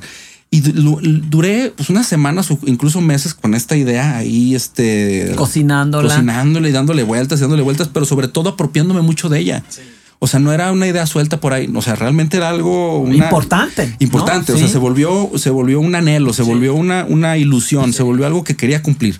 [0.50, 5.32] Y duré pues unas semanas o incluso meses con esta idea ahí, este...
[5.34, 6.08] Cocinándola.
[6.08, 9.64] Cocinándola y dándole vueltas y dándole vueltas, pero sobre todo apropiándome mucho de ella.
[9.68, 9.80] Sí.
[10.24, 11.68] O sea, no era una idea suelta por ahí.
[11.74, 13.96] O sea, realmente era algo importante.
[13.98, 14.52] Importante.
[14.52, 18.24] O sea, se volvió, se volvió un anhelo, se volvió una, una ilusión, se volvió
[18.24, 19.18] algo que quería cumplir.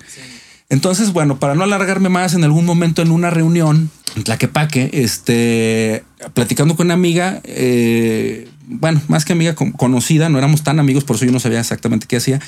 [0.69, 6.05] Entonces, bueno, para no alargarme más, en algún momento en una reunión en Tlaquepaque, este,
[6.35, 11.17] platicando con una amiga, eh, bueno, más que amiga conocida, no éramos tan amigos, por
[11.17, 12.39] eso yo no sabía exactamente qué hacía.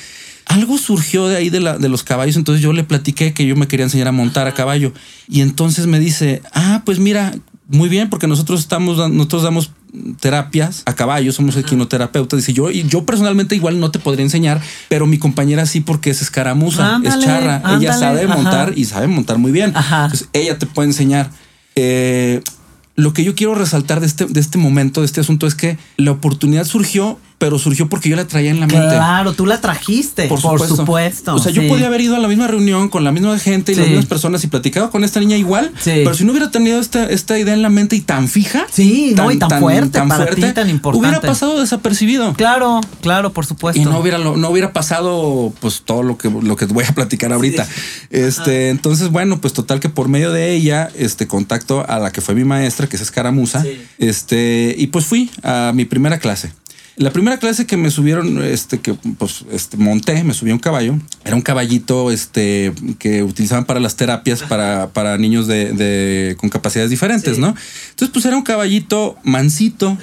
[0.45, 3.57] Algo surgió de ahí de, la, de los caballos, entonces yo le platiqué que yo
[3.57, 4.93] me quería enseñar a montar a caballo.
[5.27, 7.33] Y entonces me dice, ah, pues mira,
[7.67, 9.71] muy bien, porque nosotros estamos, nosotros damos
[10.19, 12.37] terapias a caballo, somos equinoterapeutas.
[12.37, 16.09] Dice yo, y yo personalmente igual no te podría enseñar, pero mi compañera sí, porque
[16.09, 17.61] es escaramuza, es charra.
[17.77, 19.73] ella sabe montar y sabe montar muy bien.
[19.75, 21.31] Entonces ella te puede enseñar.
[21.75, 22.41] Eh,
[22.95, 25.77] lo que yo quiero resaltar de este, de este momento, de este asunto, es que
[25.97, 28.95] la oportunidad surgió pero surgió porque yo la traía en la mente.
[28.95, 30.27] Claro, tú la trajiste.
[30.27, 31.35] Por, supuesto.
[31.35, 33.75] O sea, yo podía haber ido a la misma reunión con la misma gente y
[33.75, 35.71] las mismas personas y platicado con esta niña igual.
[35.83, 38.65] Pero si no hubiera tenido esta, esta idea en la mente y tan fija.
[38.71, 41.07] Sí, tan, no, y tan, fuerte, tan para fuerte, ti, tan importante.
[41.07, 42.33] Hubiera pasado desapercibido.
[42.33, 43.79] Claro, claro, por supuesto.
[43.79, 47.31] Y no hubiera, no hubiera pasado pues todo lo que, lo que voy a platicar
[47.31, 47.67] ahorita.
[48.09, 52.21] Este, entonces, bueno, pues total que por medio de ella, este contacto a la que
[52.21, 53.63] fue mi maestra, que es Escaramuza,
[53.99, 56.51] este, y pues fui a mi primera clase.
[56.97, 60.59] La primera clase que me subieron, este, que pues este, monté, me subí a un
[60.59, 60.97] caballo.
[61.25, 66.89] Era un caballito este, que utilizaban para las terapias para, para niños de, con capacidades
[66.89, 67.53] diferentes, ¿no?
[67.89, 69.97] Entonces, pues era un caballito mansito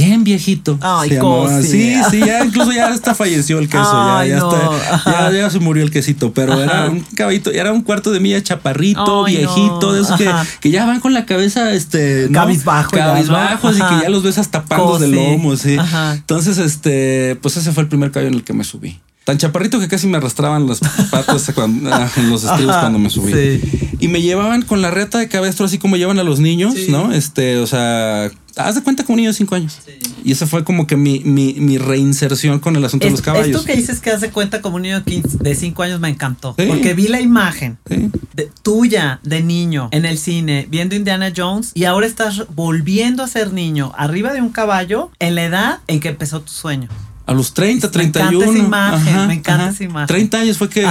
[0.00, 0.78] bien viejito.
[0.80, 1.18] Ay,
[1.62, 5.82] Sí, sí, ya incluso ya está falleció el queso, ya, ya, está, ya, se murió
[5.82, 10.16] el quesito, pero era un caballito, era un cuarto de milla chaparrito, viejito, de esos
[10.16, 12.40] que, que, ya van con la cabeza, este, ¿no?
[12.40, 15.76] cabizbajo, cabizbajos y que ya los ves hasta tapando del lomo, sí.
[16.14, 19.00] Entonces, este, pues ese fue el primer caballo en el que me subí.
[19.24, 20.80] Tan chaparrito que casi me arrastraban las
[21.10, 23.60] patas cuando, ah, en los estribos cuando me subí.
[24.00, 27.12] Y me llevaban con la reta de cabestro, así como llevan a los niños, ¿no?
[27.12, 29.78] Este, o sea, haz de cuenta como un niño de cinco años.
[30.24, 33.48] Y esa fue como que mi, mi, reinserción con el asunto de los caballos.
[33.48, 36.54] Esto que dices que haz de cuenta como un niño de cinco años me encantó.
[36.54, 41.84] Porque vi la imagen de, tuya de niño en el cine viendo Indiana Jones y
[41.84, 46.08] ahora estás volviendo a ser niño arriba de un caballo en la edad en que
[46.08, 46.88] empezó tu sueño.
[47.26, 48.30] A los 30, 31.
[48.30, 50.06] Me encanta esa imagen, me encanta esa imagen.
[50.08, 50.84] 30 años fue que,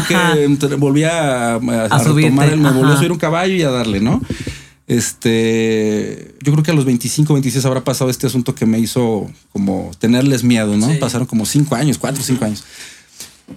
[0.78, 4.22] volví a, a, retomar, me volví a subir un caballo y a darle, ¿no?
[4.89, 9.30] Este, yo creo que a los 25, 26 habrá pasado este asunto que me hizo
[9.52, 10.88] como tenerles miedo, ¿no?
[11.00, 12.63] Pasaron como 5 años, 4 o 5 años.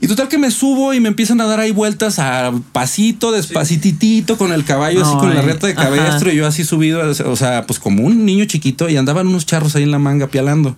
[0.01, 4.37] Y total que me subo y me empiezan a dar ahí vueltas a pasito, despacititito,
[4.37, 7.67] con el caballo así con la reta de cabestro y yo así subido, o sea,
[7.67, 10.77] pues como un niño chiquito y andaban unos charros ahí en la manga pialando.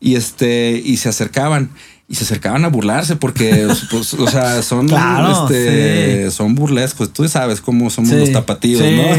[0.00, 1.70] Y este, y se acercaban
[2.08, 4.88] y se acercaban a burlarse porque, pues, o sea, son,
[5.42, 7.12] este, son burlescos.
[7.12, 9.14] Tú sabes cómo somos los tapatíos, ¿no?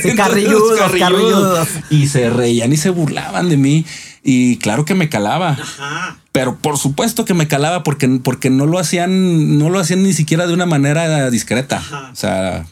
[0.00, 1.68] Sí, carrilludos, carrilludos.
[1.90, 3.84] Y se reían y se burlaban de mí.
[4.22, 5.50] Y claro que me calaba.
[5.50, 6.18] Ajá.
[6.32, 10.12] Pero por supuesto que me calaba porque, porque no lo hacían, no lo hacían ni
[10.12, 11.82] siquiera de una manera discreta.
[12.12, 12.64] O sea,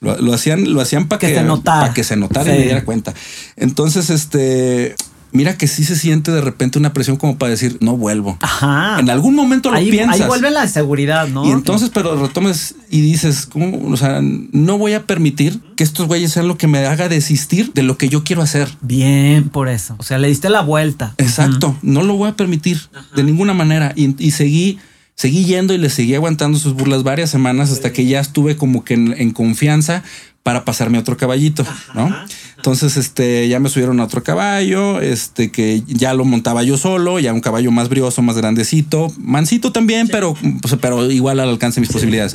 [0.00, 1.80] lo, hacían, lo hacían para que, se notara.
[1.80, 3.12] Para que se notara y me diera cuenta.
[3.56, 4.94] Entonces, este,
[5.32, 8.36] mira que sí se siente de repente una presión como para decir, no vuelvo.
[8.40, 8.98] Ajá.
[8.98, 10.20] En algún momento lo piensas.
[10.20, 11.46] Ahí vuelve la seguridad, ¿no?
[11.46, 13.90] Y entonces, pero retomes y dices, ¿cómo?
[13.90, 17.72] O sea, no voy a permitir que estos güeyes sean lo que me haga desistir
[17.72, 18.68] de lo que yo quiero hacer.
[18.80, 19.94] Bien, por eso.
[19.98, 21.14] O sea, le diste la vuelta.
[21.18, 21.76] Exacto.
[21.82, 22.80] No lo voy a permitir
[23.14, 23.92] de ninguna manera.
[23.96, 24.78] Y, seguí
[25.14, 28.84] seguí yendo y le seguí aguantando sus burlas varias semanas hasta que ya estuve como
[28.84, 30.02] que en, confianza
[30.42, 32.14] para pasarme otro caballito, ¿no?
[32.60, 37.18] Entonces, este, ya me subieron a otro caballo, este, que ya lo montaba yo solo,
[37.18, 41.76] ya un caballo más brioso, más grandecito, mansito también, pero, pues, pero igual al alcance
[41.76, 42.34] de mis posibilidades.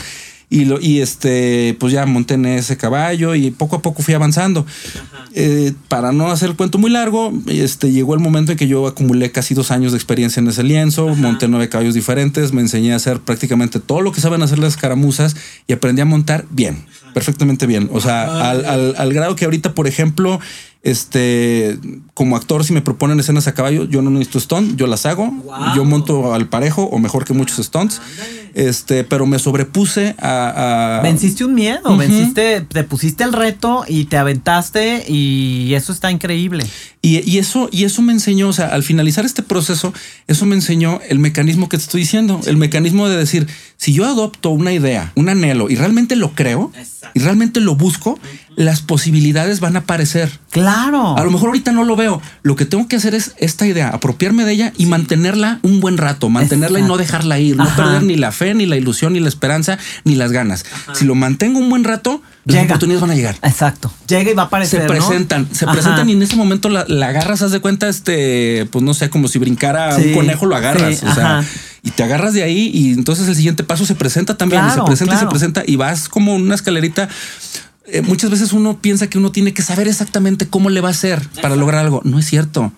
[0.50, 4.14] Y, lo, y este, pues ya monté en ese caballo y poco a poco fui
[4.14, 4.66] avanzando.
[5.34, 8.88] Eh, para no hacer el cuento muy largo, este, llegó el momento en que yo
[8.88, 12.94] acumulé casi dos años de experiencia en ese lienzo, monté nueve caballos diferentes, me enseñé
[12.94, 15.36] a hacer prácticamente todo lo que saben hacer las caramuzas
[15.68, 17.90] y aprendí a montar bien perfectamente bien.
[17.94, 20.42] O sea, al, al, grado que ahorita, por ejemplo,
[20.84, 21.80] este,
[22.16, 25.34] como actor, si me proponen escenas a caballo, yo no necesito stunt, yo las hago.
[25.76, 28.02] Yo monto al parejo o mejor que muchos stunts.
[28.56, 31.02] Este, pero me sobrepuse a.
[31.04, 36.66] Venciste un miedo, venciste, te pusiste el reto y te aventaste y eso está increíble.
[37.02, 39.94] Y, eso, y eso me enseñó, o sea, al finalizar este proceso,
[40.26, 43.48] eso me enseñó el mecanismo que te estoy diciendo, el mecanismo de decir,
[43.78, 46.72] si yo adopto una idea, un anhelo y realmente lo creo
[47.14, 48.18] y realmente lo busco,
[48.56, 50.32] las posibilidades van a aparecer.
[50.50, 51.16] Claro.
[51.16, 52.05] A lo mejor ahorita no lo veo.
[52.44, 55.98] Lo que tengo que hacer es esta idea, apropiarme de ella y mantenerla un buen
[55.98, 59.20] rato, mantenerla y no dejarla ir, no perder ni la fe, ni la ilusión, ni
[59.20, 60.66] la esperanza, ni las ganas.
[60.94, 63.36] Si lo mantengo un buen rato, las oportunidades van a llegar.
[63.42, 63.92] Exacto.
[64.08, 64.82] Llega y va a aparecer.
[64.82, 68.84] Se presentan, se presentan y en ese momento la, agarras, haz de cuenta, este, pues
[68.84, 71.04] no sé, como si brincara un conejo, lo agarras.
[71.04, 71.44] o sea,
[71.84, 74.64] y te agarras de ahí y entonces el siguiente paso se presenta también.
[74.68, 77.10] y se presenta y se presenta y vas como una escalerita.
[77.88, 80.92] Eh, muchas veces uno piensa que uno tiene que saber exactamente cómo le va a
[80.92, 82.02] hacer para lograr algo.
[82.04, 82.72] No es cierto.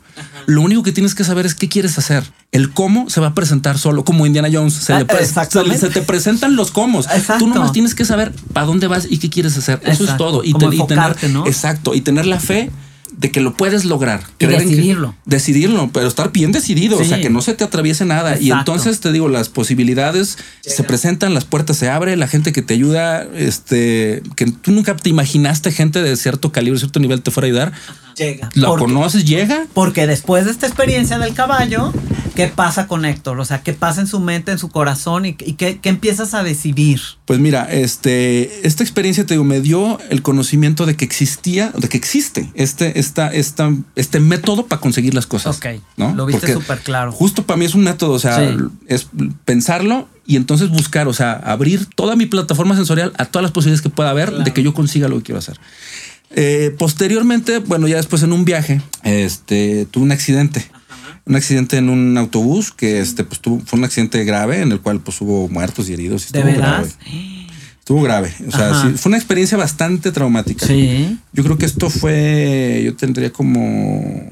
[0.48, 2.24] Lo único que tienes que saber es qué quieres hacer.
[2.52, 4.74] El cómo se va a presentar solo, como Indiana Jones.
[4.74, 5.46] Se, le ah,
[5.78, 7.02] se te presentan los cómo.
[7.40, 9.82] Tú nomás tienes que saber para dónde vas y qué quieres hacer.
[9.84, 10.44] Eso es todo.
[10.44, 11.16] Y, tener,
[11.46, 11.94] exacto.
[11.94, 12.72] Y tener la fe
[13.18, 14.22] de que lo puedes lograr.
[14.40, 15.16] Y decidirlo.
[15.26, 18.40] decidirlo, pero estar bien decidido, o sea, que no se te atraviese nada.
[18.40, 22.62] Y entonces te digo, las posibilidades se presentan, las puertas se abren, la gente que
[22.62, 27.32] te ayuda, este, que tú nunca te imaginaste gente de cierto calibre, cierto nivel te
[27.32, 27.74] fuera a ayudar,
[28.18, 28.50] Llega.
[28.56, 29.26] ¿Lo conoces?
[29.26, 29.68] ¿Llega?
[29.74, 31.94] Porque después de esta experiencia del caballo,
[32.36, 33.40] ¿qué pasa con Héctor?
[33.40, 37.00] O sea, ¿qué pasa en su mente, en su corazón y, qué, empiezas a decidir?
[37.26, 41.90] Pues mira, este, esta experiencia, te digo, me dio el conocimiento de que existía, de
[41.90, 45.58] que existe este, esta, esta, este método para conseguir las cosas.
[45.58, 45.82] Ok.
[45.98, 46.16] ¿no?
[46.16, 47.12] Lo viste súper claro.
[47.12, 48.56] Justo para mí es un método, o sea,
[48.88, 49.08] es
[49.46, 53.82] pensarlo y entonces buscar, o sea, abrir toda mi plataforma sensorial a todas las posibilidades
[53.82, 55.60] que pueda haber de que yo consiga lo que quiero hacer.
[56.32, 60.66] Eh, posteriormente, bueno, ya después en un viaje, este, tuve un accidente.
[61.26, 64.80] Un accidente en un autobús que este, pues, tuvo, fue un accidente grave en el
[64.80, 66.32] cual pues, hubo muertos y heridos.
[66.32, 66.86] ¿De verdad?
[67.80, 68.34] Estuvo grave.
[68.48, 70.66] O sea, sí, fue una experiencia bastante traumática.
[70.66, 71.18] Sí.
[71.34, 74.30] Yo creo que esto fue, yo tendría como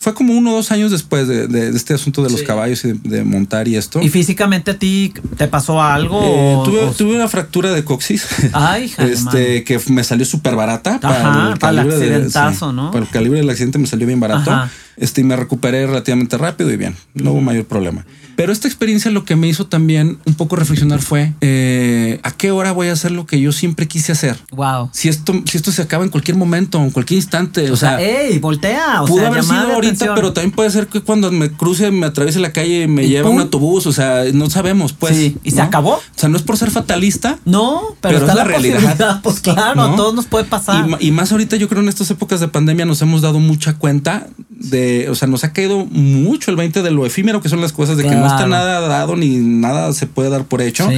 [0.00, 3.24] fue como uno o dos años después de, este asunto de los caballos y de,
[3.24, 4.00] montar y esto.
[4.00, 6.22] ¿Y físicamente a ti te pasó algo?
[6.22, 8.26] Eh, tuve, una fractura de coxis.
[8.52, 11.00] Ay, este, que me salió súper barata.
[11.00, 12.92] para el, para el accidentazo, ¿no?
[12.92, 14.52] Para el calibre del accidente me salió bien barato.
[14.96, 16.94] Este, y me recuperé relativamente rápido y bien.
[17.14, 18.04] No hubo mayor problema.
[18.38, 22.52] Pero esta experiencia lo que me hizo también un poco reflexionar fue eh, a qué
[22.52, 24.38] hora voy a hacer lo que yo siempre quise hacer.
[24.52, 24.90] Wow.
[24.92, 27.68] Si esto, si esto se acaba en cualquier momento, en cualquier instante.
[27.72, 29.02] O, sea, ey, voltea.
[29.02, 32.06] O pudo sea, haber sido ahorita, pero también puede ser que cuando me cruce, me
[32.06, 33.88] atraviese la calle y me lleve un autobús.
[33.88, 35.16] O sea, no sabemos, pues.
[35.16, 35.36] Sí.
[35.42, 35.94] ¿Y se acabó?
[35.94, 37.40] O sea, no es por ser fatalista.
[37.44, 39.20] No, pero, está la, realidad.
[39.20, 40.88] Pues claro, a todos nos puede pasar.
[41.00, 43.78] Y, y más ahorita, yo creo en estas épocas de pandemia nos hemos dado mucha
[43.78, 47.60] cuenta de, o sea, nos ha caído mucho el 20 de lo efímero que son
[47.60, 50.88] las cosas, de que no está nada dado ni nada se puede dar por hecho.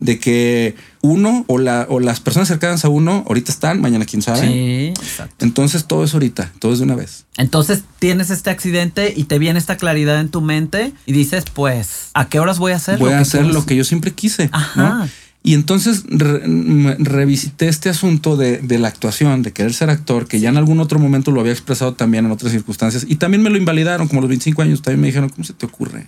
[0.00, 4.20] De que uno o, la, o las personas cercanas a uno ahorita están, mañana quién
[4.20, 4.40] sabe.
[4.40, 5.44] Sí, exacto.
[5.44, 7.24] Entonces todo es ahorita, todo es de una vez.
[7.38, 12.10] Entonces tienes este accidente y te viene esta claridad en tu mente y dices, pues,
[12.12, 12.98] ¿a qué horas voy a hacer?
[12.98, 14.50] Voy a hacer lo que yo siempre quise.
[14.52, 15.08] Ajá.
[15.46, 20.56] Y entonces revisité este asunto de, la actuación, de querer ser actor, que ya en
[20.56, 23.04] algún otro momento lo había expresado también en otras circunstancias.
[23.06, 25.52] Y también me lo invalidaron, como a los 25 años, también me dijeron, ¿cómo se
[25.52, 26.06] te ocurre?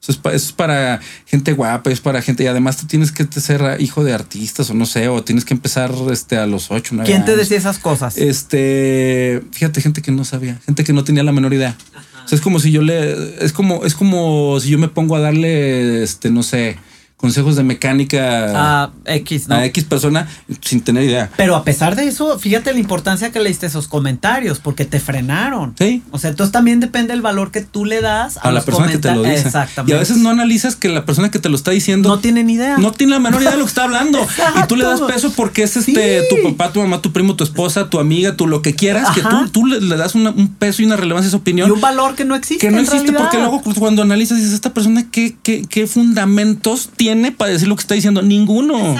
[0.00, 4.04] Eso, es para, gente guapa, es para gente, y además tú tienes que ser hijo
[4.04, 7.24] de artistas o no sé, o tienes que empezar este, a los 8, 9 ¿Quién
[7.24, 8.16] te decía esas cosas?
[8.16, 11.76] Este, fíjate, gente que no sabía, gente que no tenía la menor idea.
[12.24, 15.16] O sea, es como si yo le, es como, es como si yo me pongo
[15.16, 16.78] a darle, este, no sé,
[17.18, 19.56] consejos de mecánica a X, ¿no?
[19.56, 20.28] A X persona
[20.60, 21.28] sin tener idea.
[21.36, 25.00] Pero a pesar de eso, fíjate la importancia que le diste esos comentarios, porque te
[25.00, 25.74] frenaron.
[25.76, 26.04] Sí.
[26.12, 28.98] O sea, entonces también depende el valor que tú le das a, la persona que
[28.98, 29.48] te lo dice.
[29.48, 29.92] Exactamente.
[29.92, 32.44] Y a veces no analizas que la persona que te lo está diciendo no tiene
[32.44, 32.78] ni idea.
[32.78, 34.20] No tiene la menor idea de lo que está hablando.
[34.22, 37.42] y tú le das peso porque es este tu papá, tu mamá, tu primo, tu
[37.42, 40.84] esposa, tu amiga, tú lo que quieras, que tú, tú le, das un peso y
[40.84, 41.68] una relevancia a esa opinión.
[41.68, 42.64] Y un valor que no existe.
[42.64, 47.07] Que no existe porque luego cuando analizas dices, esta persona qué, qué, qué fundamentos tiene
[47.08, 48.20] tiene para decir lo que está diciendo?
[48.20, 48.96] Ninguno.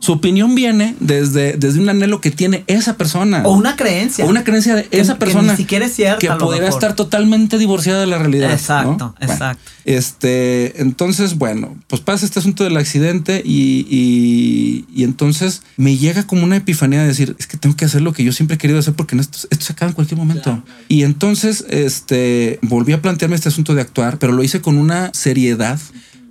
[0.00, 3.42] Su opinión viene desde, desde un anhelo que tiene esa persona.
[3.44, 4.24] O una creencia.
[4.24, 5.46] O una creencia de esa persona.
[5.46, 6.18] Que ni siquiera es cierta.
[6.18, 8.52] Que podría estar totalmente divorciada de la realidad.
[8.52, 9.62] Exacto, exacto.
[9.84, 16.44] este, entonces, bueno, pues pasa este asunto del accidente y, y, entonces me llega como
[16.44, 18.78] una epifanía de decir, es que tengo que hacer lo que yo siempre he querido
[18.78, 20.62] hacer porque esto, esto se acaba en cualquier momento.
[20.88, 25.10] Y entonces, este, volví a plantearme este asunto de actuar, pero lo hice con una
[25.12, 25.78] seriedad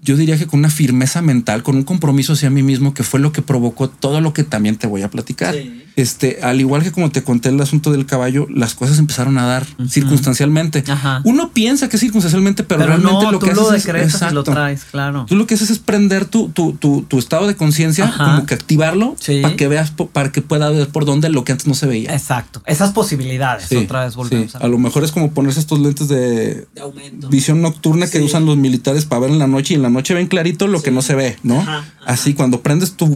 [0.08, 3.20] yo diría que con una firmeza mental, con un compromiso hacia mí mismo, que fue
[3.20, 5.54] lo que provocó todo lo que también te voy a platicar.
[5.98, 9.48] Este, al igual que como te conté el asunto del caballo, las cosas empezaron a
[9.48, 10.84] dar circunstancialmente.
[11.24, 15.26] Uno piensa que circunstancialmente, pero, realmente lo que haces es, lo traes, claro.
[15.28, 19.16] Tú lo que haces es prender tu, tu, tu, estado de conciencia, como que activarlo
[19.42, 22.14] para que veas, para que pueda ver por dónde lo que antes no se veía.
[22.14, 22.62] Exacto.
[22.68, 26.68] Esas posibilidades otra vez volvemos a, a lo mejor es como ponerse estos lentes de,
[27.30, 30.14] visión nocturna que usan los militares para ver en la noche y en la noche
[30.14, 31.66] ven clarito lo que no se ve, ¿no?
[32.06, 33.08] Así cuando prendes tu,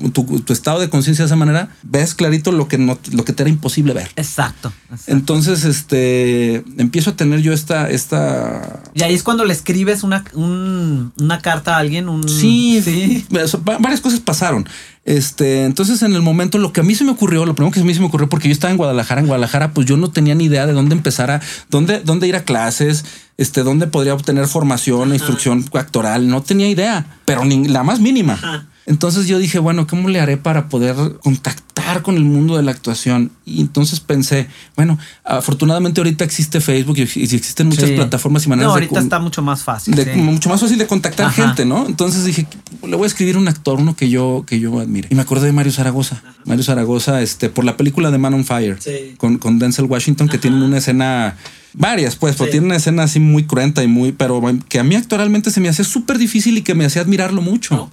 [0.50, 3.50] estado de conciencia de esa manera, ves clarito lo que no, lo que te era
[3.50, 4.12] imposible ver.
[4.16, 4.72] Exacto,
[5.08, 8.84] Entonces, este, empiezo a tener yo esta, esta.
[8.94, 12.10] Y ahí es cuando le escribes una, una carta a alguien.
[12.10, 12.28] Un...
[12.28, 13.26] Sí, sí.
[13.64, 14.68] Varias cosas pasaron.
[15.04, 17.80] Este, entonces en el momento lo que a mí se me ocurrió, lo primero que
[17.80, 20.12] a mí se me ocurrió, porque yo estaba en Guadalajara, en Guadalajara, pues yo no
[20.12, 23.04] tenía ni idea de dónde empezar a, dónde, dónde ir a clases,
[23.38, 28.68] este, dónde podría obtener formación, instrucción actoral, no tenía idea, pero ni la más mínima.
[28.86, 32.72] Entonces yo dije, bueno, ¿cómo le haré para poder contactar con el mundo de la
[32.72, 33.32] actuación?
[33.46, 38.74] Y entonces pensé, bueno, afortunadamente ahorita existe Facebook y, existen muchas plataformas y maneras no,
[38.74, 39.94] ahorita está mucho más fácil.
[40.16, 41.86] Mucho más fácil de contactar gente, ¿no?
[41.86, 42.48] Entonces dije,
[42.88, 45.10] le voy a escribir un actor, uno que yo, que yo admire.
[45.12, 46.24] Y me acordé de Mario Zaragoza.
[46.46, 48.80] Mario Zaragoza, este, por la película de Man on Fire,
[49.18, 51.36] con, con Denzel Washington, que tienen una escena
[51.74, 54.96] Varias, pues, pero tiene una escena así muy cruenta y muy, pero que a mí
[54.96, 57.90] actualmente se me hacía súper difícil y que me hacía admirarlo mucho.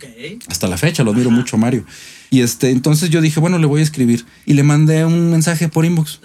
[0.49, 1.85] Hasta la fecha lo admiro mucho, Mario.
[2.31, 5.69] Y este, entonces yo dije, bueno, le voy a escribir y le mandé un mensaje
[5.69, 6.21] por inbox.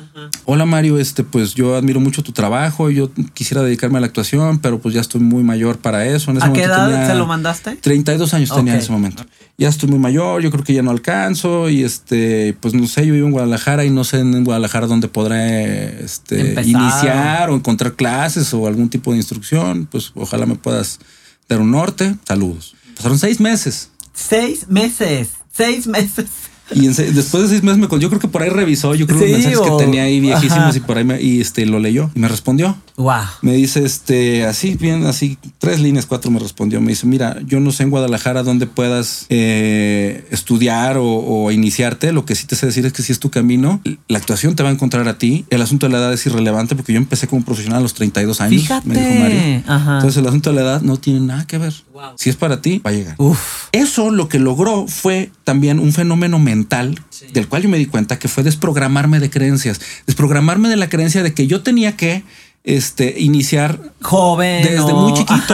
[0.46, 4.60] Hola Mario, este, pues yo admiro mucho tu trabajo, yo quisiera dedicarme a la actuación,
[4.60, 6.32] pero pues ya estoy muy mayor para eso.
[6.32, 7.78] En ese ¿A qué edad se lo mandaste?
[7.78, 9.24] 32 años tenía en ese momento.
[9.58, 13.06] Ya estoy muy mayor, yo creo que ya no alcanzo y este, pues no sé,
[13.06, 17.94] yo vivo en Guadalajara y no sé en Guadalajara dónde podré este, iniciar o encontrar
[17.94, 19.88] clases o algún tipo de instrucción.
[19.90, 21.00] Pues ojalá me puedas
[21.48, 22.16] dar un norte.
[22.28, 22.76] Saludos.
[22.96, 23.90] Pasaron seis meses.
[24.14, 25.30] Seis meses.
[25.56, 26.26] Seis meses.
[26.72, 29.30] Y después de seis meses me yo creo que por ahí revisó, yo creo los
[29.30, 32.28] mensajes que tenía ahí viejísimos y por ahí me, y este lo leyó y me
[32.28, 32.78] respondió.
[32.96, 33.24] Wow.
[33.42, 36.80] Me dice este así bien así tres líneas cuatro me respondió.
[36.80, 42.12] Me dice mira yo no sé en Guadalajara dónde puedas eh, estudiar o, iniciarte.
[42.12, 44.64] Lo que sí te sé decir es que si es tu camino, la actuación te
[44.64, 45.46] va a encontrar a ti.
[45.50, 48.42] El asunto de la edad es irrelevante porque yo empecé como profesional a los 32
[48.42, 48.62] años.
[48.62, 48.88] Fíjate.
[48.88, 49.64] Me dijo Mario.
[49.96, 51.74] Entonces el asunto de la edad no tiene nada que ver.
[52.16, 53.16] Si es para ti va a llegar.
[53.18, 53.68] Uf.
[53.72, 57.00] Eso lo que logró fue también un fenómeno mental
[57.34, 61.24] del cual yo me di cuenta que fue desprogramarme de creencias, desprogramarme de la creencia
[61.24, 62.24] de que yo tenía que
[62.64, 65.54] este, iniciar joven desde muy chiquito,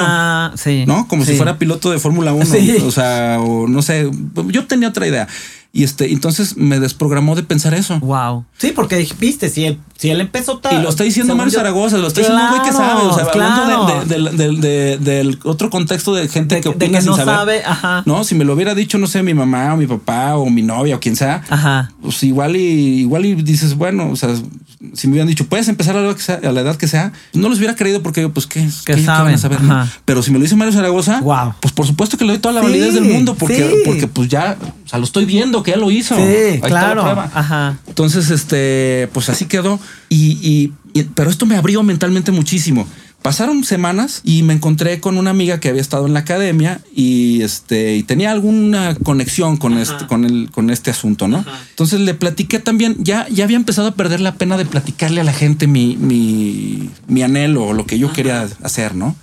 [0.85, 1.07] ¿no?
[1.07, 2.45] Como si fuera piloto de Fórmula 1,
[2.85, 4.09] o sea, o no sé,
[4.47, 5.27] yo tenía otra idea.
[5.71, 7.99] Y este, entonces me desprogramó de pensar eso.
[7.99, 8.43] Wow.
[8.57, 10.79] Sí, porque viste, si él, si él empezó tal.
[10.79, 13.01] Y lo está diciendo Mario Zaragoza, lo está diciendo un güey que sabe.
[13.03, 17.61] O sea, hablando del, otro contexto de gente que opina sin no saber.
[17.65, 18.01] Ajá.
[18.07, 20.63] No, si me lo hubiera dicho, no sé, mi mamá o mi papá o mi
[20.63, 21.91] novia o quien sea, Ajá.
[22.01, 24.29] pues igual y igual y dices, bueno, o sea,
[24.93, 28.01] si me hubieran dicho, puedes empezar a la, edad que sea, no los hubiera creído
[28.01, 29.59] porque, pues, ¿qué, ¿qué, ¿qué van a saber?
[30.05, 31.21] Pero si me lo dice Mario Zaragoza,
[31.59, 34.57] pues por supuesto que le doy toda la validez del mundo porque, porque pues ya,
[34.85, 36.15] o sea, lo estoy viendo que ya lo hizo.
[36.15, 37.03] Sí, claro.
[37.03, 37.77] Ajá.
[37.87, 39.79] Entonces, este, pues así quedó.
[40.09, 40.71] y,
[41.15, 42.87] pero esto me abrió mentalmente muchísimo.
[43.21, 47.41] Pasaron semanas y me encontré con una amiga que había estado en la academia y
[47.41, 51.43] este y tenía alguna conexión con este con el con este asunto, ¿no?
[51.71, 55.25] Entonces le platiqué también, ya ya había empezado a perder la pena de platicarle a
[55.25, 59.17] la gente mi mi, mi anhelo o lo que yo quería hacer, ¿no?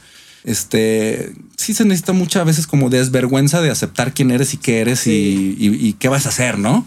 [0.47, 5.07] Este sí se necesita muchas veces como desvergüenza de aceptar quién eres y qué eres
[5.07, 6.87] y, qué vas a hacer, ¿no?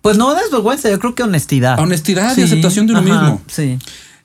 [0.00, 1.80] Pues no desvergüenza, yo creo que honestidad.
[1.80, 3.42] Honestidad y aceptación de uno mismo.
[3.48, 3.76] Sí.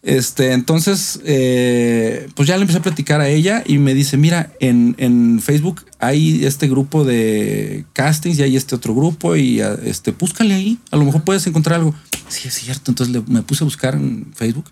[0.03, 4.51] Este, entonces, eh, pues ya le empecé a platicar a ella y me dice, mira,
[4.59, 10.53] en, Facebook hay este grupo de castings y hay este otro grupo y este, búscale
[10.53, 11.95] ahí, a lo mejor puedes encontrar algo.
[12.27, 12.91] Sí, es cierto.
[12.91, 14.65] Entonces me puse a buscar en Facebook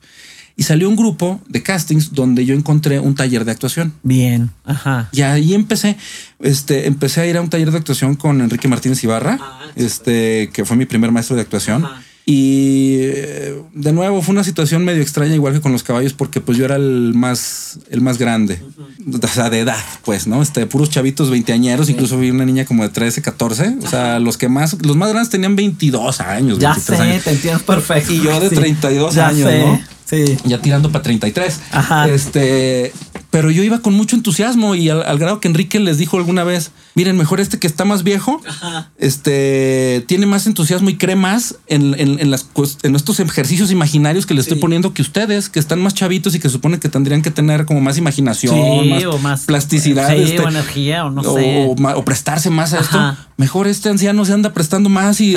[0.56, 3.94] y salió un grupo de castings donde yo encontré un taller de actuación.
[4.04, 5.10] Bien, ajá.
[5.12, 5.98] Y ahí empecé,
[6.40, 10.50] este, empecé a ir a un taller de actuación con Enrique Martínez Ibarra, ah, este,
[10.54, 11.88] que fue mi primer maestro de actuación.
[12.26, 16.40] Y eh, de nuevo fue una situación medio extraña, igual que con los caballos, porque
[16.40, 18.62] pues yo era el más, el más grande,
[19.22, 20.42] o sea, de edad, pues, ¿no?
[20.42, 24.38] Este, puros chavitos veinteañeros, incluso vi una niña como de 13, 14, o sea, los
[24.38, 26.60] que más, los más grandes tenían 22 años.
[26.60, 28.14] Ya sé, te entiendo perfecto.
[28.14, 29.82] Y yo de 32 años, ¿no?
[30.06, 30.38] Sí.
[30.46, 31.60] Ya tirando para 33.
[31.72, 32.08] Ajá.
[32.08, 32.94] Este,
[33.34, 36.70] pero yo iba con mucho entusiasmo y al, grado que Enrique les dijo alguna vez,
[36.96, 38.42] miren, mejor este que está más viejo,
[38.98, 42.48] este tiene más entusiasmo y cree más en, en, las,
[42.84, 46.40] en estos ejercicios imaginarios que le estoy poniendo que ustedes, que están más chavitos y
[46.40, 48.90] que suponen que tendrían que tener como más imaginación,
[49.22, 51.68] más, plasticidad, este, o energía, o no sé.
[51.96, 53.18] O, prestarse más a esto.
[53.38, 55.36] Mejor este anciano se anda prestando más y,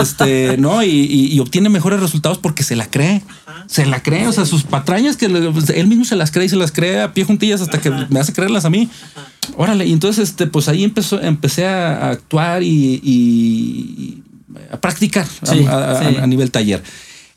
[0.00, 0.82] este, ¿no?
[0.82, 3.22] Y, obtiene mejores resultados porque se la cree.
[3.66, 4.28] Se la cree.
[4.28, 7.02] O sea, sus patrañas que pues, él mismo se las cree y se las cree
[7.02, 8.88] a pie hasta que me hace creerlas a mí.
[9.56, 14.22] Órale, y entonces este, pues ahí empezó, empecé a, actuar y,
[14.70, 16.82] a practicar a, nivel taller.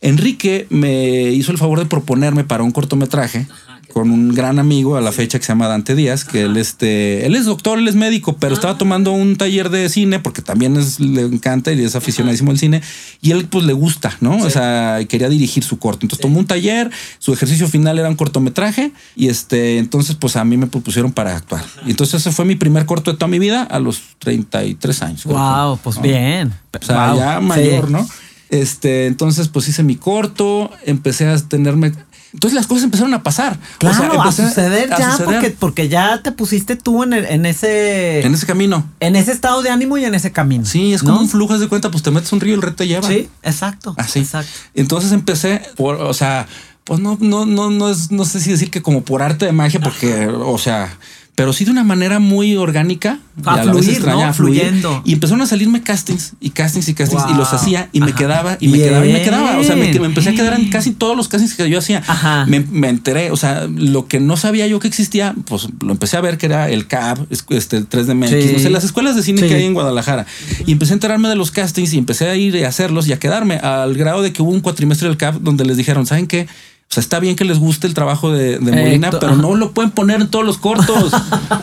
[0.02, 3.48] Enrique me hizo el favor de proponerme para un cortometraje
[3.96, 7.26] con un gran amigo a la fecha que se llama Dante Díaz, que él, este,
[7.26, 8.78] él es doctor, él es médico, pero estaba ah.
[8.78, 12.82] tomando un taller de cine porque también es, le encanta y es aficionadísimo al cine
[13.22, 14.36] y él pues le gusta, ¿no?
[14.36, 16.00] O sea, quería dirigir su corto.
[16.02, 20.44] Entonces tomó un taller, su ejercicio final era un cortometraje y este, entonces pues a
[20.44, 21.64] mí me propusieron para actuar.
[21.86, 25.24] Y entonces ese fue mi primer corto de toda mi vida a los 33 años.
[25.24, 26.54] Wow, pues bien.
[26.78, 28.06] O sea, ya mayor, ¿no?
[28.50, 31.94] Este, entonces pues hice mi corto, empecé a tenerme
[32.36, 33.58] entonces las cosas empezaron a pasar.
[33.78, 35.18] Claro, a suceder ya,
[35.58, 38.26] Porque, ya te pusiste tú en, en ese...
[38.26, 38.92] En ese camino.
[39.00, 40.66] En ese estado de ánimo y en ese camino.
[40.66, 42.76] Sí, es como un flujo, de cuenta, pues te metes un río y el reto
[42.76, 43.08] te lleva.
[43.08, 43.96] Sí, exacto.
[43.98, 44.20] Así.
[44.20, 44.52] Exacto.
[44.74, 46.46] Entonces empecé, por, o sea,
[46.84, 49.54] pues no, no, no, no, es, no sé si decir que como por arte de
[49.54, 50.98] magia, porque, o sea,
[51.36, 53.20] pero sí de una manera muy orgánica.
[53.44, 55.02] A, fluir, extraña, Fluyendo.
[55.04, 58.58] Y empezaron a salirme castings y castings y castings y los hacía y me quedaba
[58.62, 59.60] y me quedaba y me quedaba.
[59.60, 62.02] O sea, me, empecé a quedar en casi todos los castings que yo hacía.
[62.48, 66.16] Me, me, enteré, o sea, lo que no sabía yo que existía, pues lo empecé
[66.16, 69.16] a ver que era el CAB, este, el 3 de MX, no sé, las escuelas
[69.18, 70.26] de cine que hay en Guadalajara.
[70.66, 73.20] Y empecé a enterarme de los castings y empecé a ir a hacerlos y a
[73.20, 76.48] quedarme al grado de que hubo un cuatrimestre del CAB donde les dijeron, ¿saben qué?
[76.90, 79.92] O sea, está bien que les guste el trabajo de, Molina, pero no lo pueden
[79.92, 81.12] poner en todos los cortos.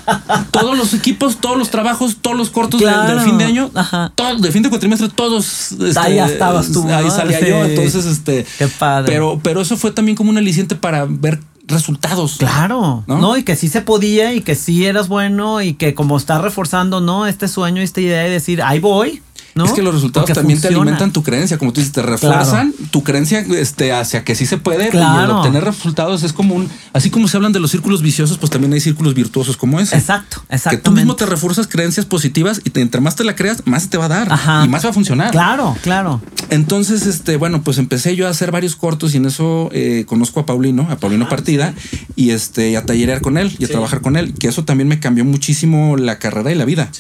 [0.51, 3.71] todos los equipos, todos los trabajos, todos los cortos del fin de año,
[4.15, 5.73] todos, de fin de cuatrimestre, todos.
[5.73, 6.87] Este, ahí estabas tú.
[6.89, 7.65] Ahí salía yo.
[7.65, 8.45] Entonces, este.
[8.59, 9.11] Qué padre.
[9.11, 12.37] Pero, pero eso fue también como un aliciente para ver resultados.
[12.39, 13.37] Claro, ¿no?
[13.37, 17.01] Y que sí se podía y que sí eras bueno y que como está reforzando,
[17.01, 17.27] ¿no?
[17.27, 19.23] Este sueño, esta idea de decir, ahí voy,
[19.55, 23.03] es que los resultados también te alimentan tu creencia, como tú dices, te refuerzan tu
[23.03, 24.91] creencia este, hacia que sí se puede.
[24.93, 26.69] Y obtener resultados es como un.
[26.93, 29.97] Así como se hablan de los círculos viciosos, pues también hay círculos virtuosos como ese.
[29.97, 30.79] Exacto, exacto.
[30.79, 33.99] Que tú mismo te refuerzas creencias positivas y entre más te la creas, más te
[33.99, 35.31] va a dar y más va a funcionar.
[35.31, 36.21] Claro, claro.
[36.51, 40.41] Entonces, este, bueno, pues empecé yo a hacer varios cortos y en eso eh, conozco
[40.41, 41.75] a Paulino, a Paulino ah, Partida,
[42.15, 45.01] y este, a tallerear con él y a trabajar con él, que eso también me
[45.01, 46.91] cambió muchísimo la carrera y la vida.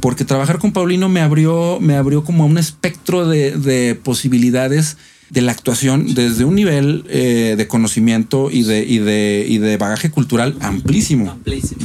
[0.00, 4.98] Porque trabajar con Paulino me abrió me abrió como un espectro de, posibilidades
[5.30, 9.78] de la actuación desde un nivel eh, de conocimiento y de, y, de, y de
[9.78, 11.38] bagaje cultural amplísimo.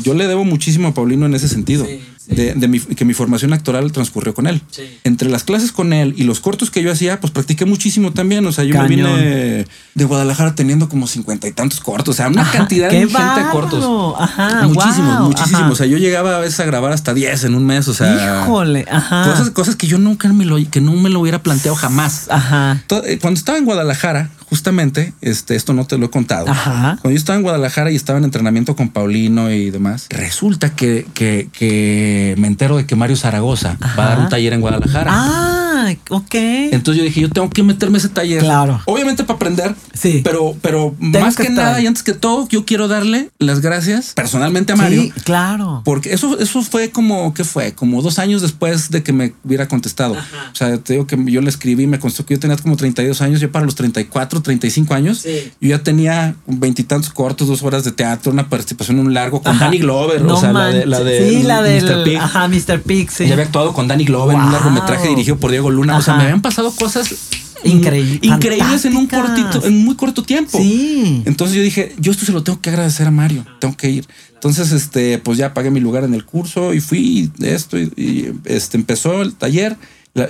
[0.03, 1.87] Yo le debo muchísimo a Paulino en ese sentido
[2.27, 4.61] de, mi, que mi formación actoral transcurrió con él.
[5.03, 8.45] Entre las clases con él y los cortos que yo hacía, pues practiqué muchísimo también.
[8.45, 12.13] O sea, yo me vine de Guadalajara teniendo como cincuenta y tantos cortos.
[12.13, 14.15] O sea, una cantidad de gente de cortos.
[14.19, 15.71] Ajá, muchísimos, muchísimos.
[15.71, 17.87] O sea, yo llegaba a veces a grabar hasta 10 en un mes.
[17.87, 19.29] O sea, Híjole, ajá.
[19.29, 22.27] Cosas, cosas que yo nunca me lo, que no me lo hubiera planteado jamás.
[22.29, 22.83] Ajá.
[23.05, 26.45] Eh, cuando estaba en Guadalajara, justamente, este, esto no te lo he contado.
[26.45, 31.05] Cuando yo estaba en Guadalajara y estaba en entrenamiento con Paulino y demás, resulta que,
[31.13, 35.11] que, que me entero de que Mario Zaragoza va a dar un taller en Guadalajara.
[35.13, 35.62] Ah
[36.09, 36.33] ok.
[36.33, 38.41] Entonces yo dije, yo tengo que meterme a ese taller.
[38.41, 38.81] Claro.
[38.85, 39.75] Obviamente para aprender.
[39.93, 40.21] Sí.
[40.23, 44.73] Pero, pero más que, nada y antes que todo, yo quiero darle las gracias personalmente
[44.73, 45.03] a Mario.
[45.03, 45.81] Sí, claro.
[45.85, 47.73] Porque eso, eso fue como, ¿qué fue?
[47.73, 50.13] Como dos años después de que me hubiera contestado.
[50.13, 53.21] O sea, te digo que yo le escribí, me constó que yo tenía como 32
[53.21, 57.91] años, yo para los 34, 35 años, yo ya tenía veintitantos cortos, dos horas de
[57.91, 60.21] teatro, una participación en un largo con Danny Glover.
[60.23, 62.03] o sea, la de, la de, sí, la de Mr.
[62.03, 62.17] Pig.
[62.17, 62.81] Ajá, Mr.
[62.81, 63.25] Pig, sí.
[63.27, 65.82] Ya había actuado con Danny Glover en un largometraje dirigido por Diego Luna.
[65.91, 67.13] O sea, me habían pasado cosas
[67.63, 70.57] increíbles en un cortito, en muy corto tiempo.
[70.57, 71.23] Sí.
[71.25, 74.07] Entonces yo dije, yo esto se lo tengo que agradecer a Mario, tengo que ir.
[74.33, 78.33] Entonces, este, pues ya pagué mi lugar en el curso y fui de esto y,
[78.43, 79.77] este empezó el taller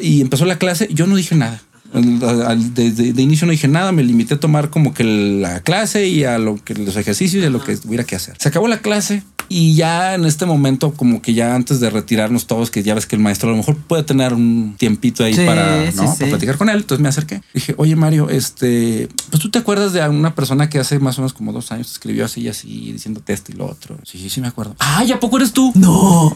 [0.02, 0.88] y empezó la clase.
[0.92, 1.62] Yo no dije nada.
[1.94, 6.24] De, de, inicio no dije nada, me limité a tomar como que la clase y
[6.24, 8.36] a lo que los ejercicios y a lo que hubiera que hacer.
[8.40, 9.22] Se acabó la clase,
[9.54, 13.06] y ya en este momento, como que ya antes de retirarnos todos, que ya ves
[13.06, 16.16] que el maestro a lo mejor puede tener un tiempito ahí para, ¿no?
[16.16, 16.78] para platicar con él.
[16.78, 17.44] Entonces me acerqué.
[17.54, 21.22] Dije, oye Mario, este, pues tú te acuerdas de una persona que hace más o
[21.22, 23.96] menos como dos años escribió así y así, diciéndote esto y lo otro.
[24.04, 24.76] Sí, sí, sí me acuerdo.
[24.80, 25.72] Ah, ¿ya poco eres tú?
[25.76, 26.36] No.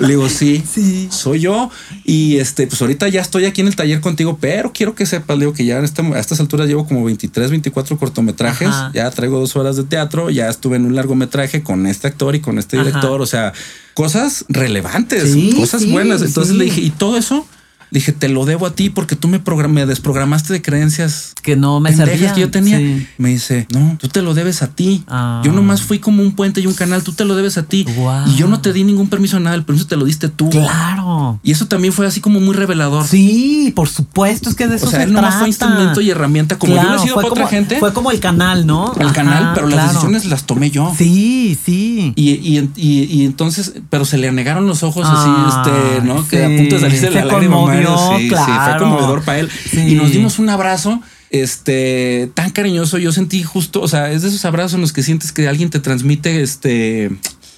[0.00, 1.70] Le digo, sí, sí, soy yo.
[2.04, 5.38] Y este, pues ahorita ya estoy aquí en el taller contigo, pero quiero que sepas,
[5.38, 8.70] digo que ya en este, a estas alturas llevo como 23, 24 cortometrajes.
[8.94, 12.40] Ya traigo dos horas de teatro, ya estuve en un largometraje con este actor y
[12.40, 13.20] con este director.
[13.20, 13.52] O sea,
[13.94, 16.22] cosas relevantes, cosas buenas.
[16.22, 17.46] Entonces le dije, ¿y todo eso?
[17.90, 21.80] Dije, te lo debo a ti porque tú me, me desprogramaste de creencias que no
[21.80, 22.34] me servían.
[22.34, 22.78] que yo tenía.
[23.18, 25.04] Me dice, no, tú te lo debes a ti.
[25.08, 25.42] Ah.
[25.44, 27.86] Yo nomás fui como un puente y un canal, tú te lo debes a ti.
[28.26, 30.50] Y yo no te di ningún permiso a nada, el permiso te lo diste tú.
[30.50, 31.40] Claro.
[31.42, 33.06] Y eso también fue así como muy revelador.
[33.06, 36.58] Sí, por supuesto, es que de eso o sea, él nomás fue instrumento y herramienta
[36.58, 37.78] como yo he sido fue otra gente.
[37.78, 38.92] Fue como el canal, ¿no?
[38.98, 40.92] El canal, pero las decisiones las tomé yo.
[40.96, 42.12] Sí, sí.
[42.16, 46.26] Y, y, y, entonces, pero se le anegaron los ojos así, ah, este, ¿no?
[46.26, 47.79] Que a punto de salirse de la lágrima.
[48.18, 49.50] Sí, claro fue conmovedor para él.
[49.72, 51.00] Y nos dimos un abrazo
[51.30, 52.98] este tan cariñoso.
[52.98, 55.70] Yo sentí justo, o sea, es de esos abrazos en los que sientes que alguien
[55.70, 57.10] te transmite este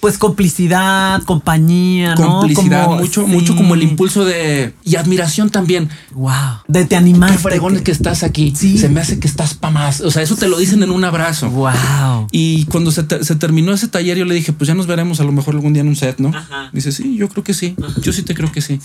[0.03, 2.41] pues complicidad, compañía, ¿no?
[2.41, 5.87] Complicidad, mucho, mucho como el impulso de y admiración también.
[6.11, 6.33] Wow.
[6.67, 7.37] De te animaste.
[7.37, 8.51] Qué fregón que estás aquí.
[8.53, 8.77] Sí.
[8.77, 10.01] Se me hace que estás pa' más.
[10.01, 11.49] O sea, eso te lo dicen en un abrazo.
[11.51, 12.27] Wow.
[12.33, 15.31] Y cuando se, terminó ese taller, yo le dije, pues ya nos veremos a lo
[15.31, 16.35] mejor algún día en un set, ¿no?
[16.35, 16.69] Ajá.
[16.73, 17.77] Dice, sí, yo creo que sí.
[18.01, 18.81] Yo sí te creo que sí.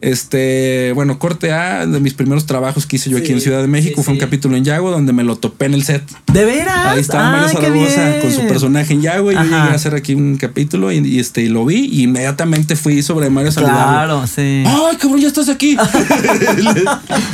[0.00, 3.68] Este, bueno, corte A de mis primeros trabajos que hice yo aquí en Ciudad de
[3.68, 6.02] México fue un capítulo en Yago donde me lo topé en el set.
[6.32, 6.86] ¿De veras?
[6.86, 10.14] Ahí estaba Mario Zaragoza con su personaje en Yago y yo llegué a hacer aquí
[10.14, 14.64] un capítulo capítulo y, este, y lo vi y inmediatamente fui sobre Mario Claro, sí.
[14.66, 15.76] Ay, cabrón, ya estás aquí.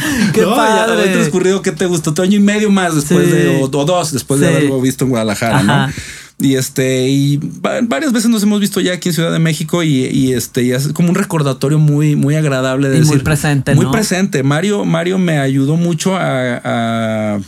[0.35, 1.07] Qué padre.
[1.07, 2.11] Ya transcurrido, ¿qué te gustó?
[2.11, 5.63] Otro año y medio más después de, o, dos, después de haberlo visto en Guadalajara,
[5.63, 5.93] ¿no?
[6.41, 7.39] Y este, y
[7.85, 10.89] varias veces nos hemos visto ya aquí en Ciudad de México y, este, y es
[10.89, 13.77] como un recordatorio muy, muy agradable de Muy presente.
[13.77, 14.43] Muy presente.
[14.43, 17.39] Mario, Mario me ayudó mucho a,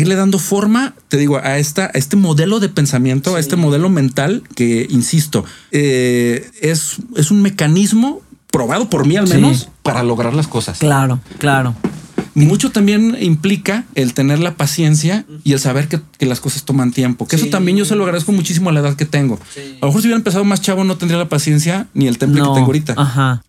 [0.00, 3.88] irle dando forma, te digo, a, esta, a este modelo de pensamiento, a este modelo
[3.88, 10.34] mental que, insisto, eh, es, es un mecanismo probado por mí al menos para lograr
[10.34, 10.78] las cosas.
[10.78, 11.74] Claro, claro.
[12.34, 17.26] Mucho también implica el tener la paciencia y el saber que, las cosas toman tiempo.
[17.26, 19.34] Que eso también yo se lo agradezco muchísimo a la edad que tengo.
[19.34, 22.40] A lo mejor si hubiera empezado más chavo no tendría la paciencia ni el temple
[22.40, 22.94] que tengo ahorita.
[22.96, 23.42] Ajá.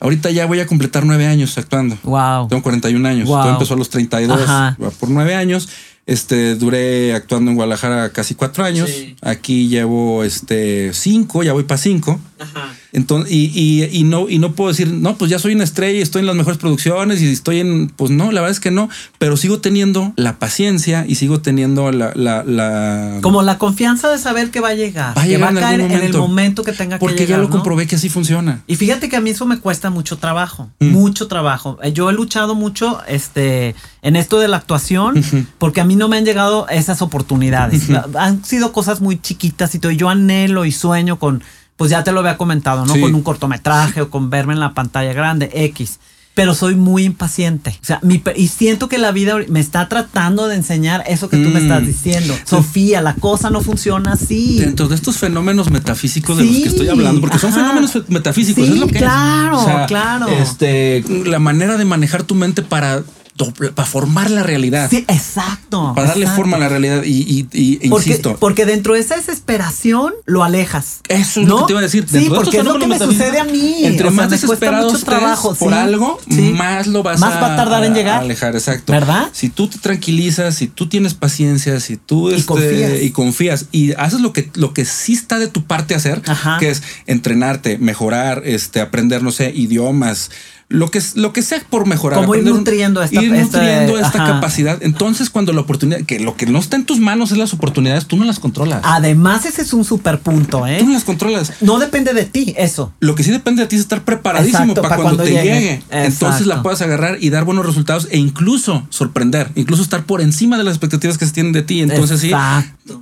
[0.00, 1.98] Ahorita ya voy a completar nueve años actuando.
[2.04, 2.48] Wow.
[2.48, 3.28] Tengo 41 años.
[3.28, 4.40] Todo empezó a los 32.
[4.40, 4.76] Ajá.
[4.98, 5.68] Por nueve años.
[6.08, 8.90] Este, duré actuando en Guadalajara casi cuatro años.
[9.20, 12.18] Aquí llevo este cinco, ya voy para cinco.
[12.38, 12.74] Ajá.
[12.92, 16.02] Entonces, y, y, no, y no puedo decir, no, pues ya soy una estrella y
[16.02, 17.88] estoy en las mejores producciones y estoy en.
[17.88, 18.88] Pues no, la verdad es que no.
[19.18, 22.12] Pero sigo teniendo la paciencia y sigo teniendo la.
[22.14, 25.16] la, Como la confianza de saber que va a llegar.
[25.16, 27.16] Va a llegar que va a caer en, el momento que tenga que llegar.
[27.16, 28.62] Porque ya lo comprobé que así funciona.
[28.66, 30.70] Y fíjate que a mí eso me cuesta mucho trabajo.
[30.80, 30.88] Mm.
[30.88, 31.78] Mucho trabajo.
[31.82, 35.22] Eh, yo he luchado mucho este, en esto de la actuación
[35.58, 37.88] porque a mí no me han llegado esas oportunidades.
[38.18, 39.92] Han sido cosas muy chiquitas y todo.
[39.92, 41.42] Yo anhelo y sueño con
[41.78, 43.00] pues ya te lo había comentado, ¿no?
[43.00, 46.00] Con un cortometraje o con verme en la pantalla grande, X.
[46.34, 47.78] Pero soy muy impaciente.
[47.80, 51.36] O sea, mi, y siento que la vida me está tratando de enseñar eso que
[51.36, 51.86] tú me estás mm.
[51.86, 52.34] diciendo.
[52.44, 54.58] Sofía, la cosa no funciona así.
[54.58, 58.76] Dentro de estos fenómenos metafísicos de los que estoy hablando, porque son fenómenos metafísicos, es
[58.76, 60.26] lo que claro, claro.
[60.28, 63.04] Este, la manera de manejar tu mente para
[63.46, 64.90] para formar la realidad.
[64.90, 65.92] Sí, exacto.
[65.94, 68.36] Para darle forma a la realidad y, e insisto.
[68.38, 71.00] Porque dentro de esa desesperación lo alejas.
[71.08, 72.06] Eso es lo que te iba a decir.
[72.08, 73.84] Sí, porque es lo que me sucede a mí.
[73.84, 76.18] Entre más desesperado mucho trabajo por algo,
[76.54, 78.20] más lo vas más a, va a tardar en llegar.
[78.20, 78.92] alejar, exacto.
[78.92, 79.28] ¿Verdad?
[79.32, 83.02] Si tú te tranquilizas, si tú tienes paciencia, si tú y, este, confías.
[83.02, 86.22] y confías y haces lo que, lo que sí está de tu parte hacer,
[86.58, 90.30] que es entrenarte, mejorar, este, aprender, no sé, idiomas,
[90.70, 92.20] lo que, lo que sea por mejorar.
[92.20, 94.82] Como ir nutriendo esta, ir nutriendo esta capacidad.
[94.82, 98.06] Entonces, cuando la oportunidad, que lo que no está en tus manos es las oportunidades,
[98.06, 98.82] tú no las controlas.
[98.84, 100.76] Además, ese es un super punto, ¿eh?
[100.78, 101.54] Tú no las controlas.
[101.62, 102.92] No depende de ti, eso.
[103.00, 105.82] Lo que sí depende de ti es estar preparadísimo para, cuando, te llegue.
[105.90, 110.58] Entonces la puedas agarrar y dar buenos resultados e incluso sorprender, incluso estar por encima
[110.58, 111.80] de las expectativas que se tienen de ti.
[111.80, 112.30] Entonces, sí,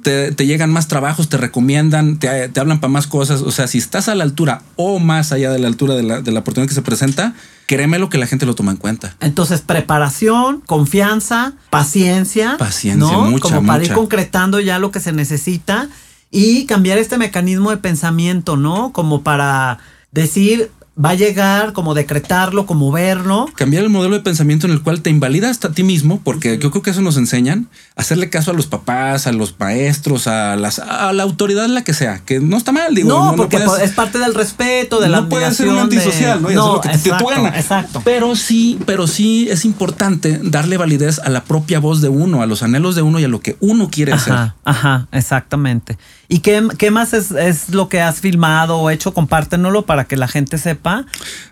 [0.02, 3.42] te, llegan más trabajos, te recomiendan, te, hablan para más cosas.
[3.42, 6.20] O sea, si estás a la altura o más allá de la altura de la,
[6.20, 7.34] de la oportunidad que se presenta,
[7.66, 9.16] créeme lo que la gente lo toma en cuenta.
[9.20, 12.56] Entonces, preparación, confianza, paciencia.
[12.58, 13.38] Paciencia, ¿no?
[13.40, 15.88] Como para ir concretando ya lo que se necesita
[16.30, 18.92] y cambiar este mecanismo de pensamiento, ¿no?
[18.92, 19.78] Como para
[20.12, 20.70] decir,
[21.02, 23.46] va a llegar, como decretarlo, como verlo.
[23.54, 26.70] Cambiar el modelo de pensamiento en el cual te invalidas a ti mismo, porque yo
[26.70, 30.78] creo que eso nos enseñan, hacerle caso a los papás, a los maestros, a, las,
[30.78, 33.08] a la autoridad, la que sea, que no está mal, digo.
[33.08, 36.50] No, porque es parte del respeto, de la No puede ser un antisocial, ¿no?
[36.50, 38.02] no lo que exacto, te, Exacto.
[38.04, 42.46] Pero sí, pero sí es importante darle validez a la propia voz de uno, a
[42.46, 44.52] los anhelos de uno y a lo que uno quiere hacer.
[44.64, 45.98] Ajá, exactamente.
[46.28, 49.14] ¿Y qué, qué más es, es, lo que has filmado o hecho?
[49.14, 51.06] Compártenoslo para que la gente sepa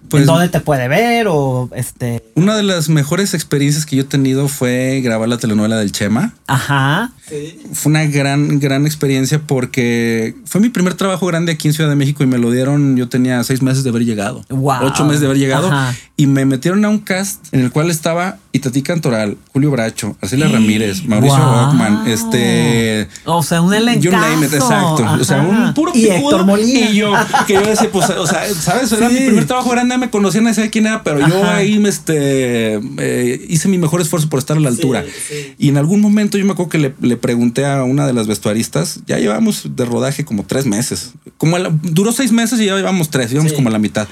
[0.09, 2.23] pues, dónde te puede ver o este.
[2.35, 6.35] Una de las mejores experiencias que yo he tenido fue grabar la telenovela del Chema.
[6.47, 7.13] Ajá.
[7.73, 11.97] Fue una gran, gran experiencia porque fue mi primer trabajo grande aquí en Ciudad de
[11.97, 12.97] México y me lo dieron.
[12.97, 14.45] Yo tenía seis meses de haber llegado.
[14.51, 14.83] Wow.
[14.83, 15.71] Ocho meses de haber llegado.
[16.17, 20.49] Y me metieron a un cast en el cual estaba Itatí Cantoral, Julio Bracho, Arcelia
[20.49, 22.07] Ramírez, Mauricio wow.
[22.07, 23.09] este.
[23.25, 24.07] O sea, un elenco.
[24.07, 25.05] exacto.
[25.21, 26.91] O sea, un puro Y Héctor Molina.
[26.91, 27.13] Y yo,
[27.47, 28.93] que yo decía, pues, o sea, ¿sabes?
[28.93, 31.89] Era mi primer trabajo grande, me conocían, no sé quién era, pero yo ahí me,
[31.89, 35.05] este, eh, hice mi mejor esfuerzo por estar a la altura.
[35.59, 38.27] Y en algún momento yo me acuerdo que le le pregunté a una de las
[38.27, 41.13] vestuaristas, ya llevamos de rodaje como tres meses.
[41.37, 44.09] Como duró seis meses y ya llevamos tres, íbamos como a la mitad.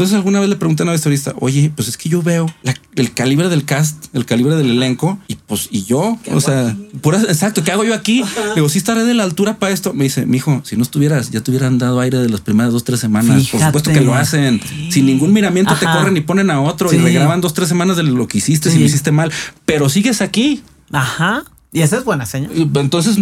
[0.00, 2.46] Entonces alguna vez le pregunté a una vestuarista, oye, pues es que yo veo
[2.94, 6.74] el calibre del cast, el calibre del elenco, y pues, y yo, o sea,
[7.28, 8.24] exacto, ¿qué hago yo aquí?
[8.54, 9.92] Digo, si estaré de la altura para esto.
[9.92, 12.82] Me dice, mijo, si no estuvieras, ya te hubieran dado aire de las primeras dos,
[12.82, 13.46] tres semanas.
[13.48, 14.58] Por supuesto que lo hacen.
[14.88, 18.04] Sin ningún miramiento te corren y ponen a otro y regraban dos, tres semanas de
[18.04, 19.30] lo que hiciste, si lo hiciste mal,
[19.66, 20.62] pero sigues aquí.
[20.92, 21.44] Ajá.
[21.72, 22.50] Y esa es buena señal.
[22.74, 23.16] Entonces,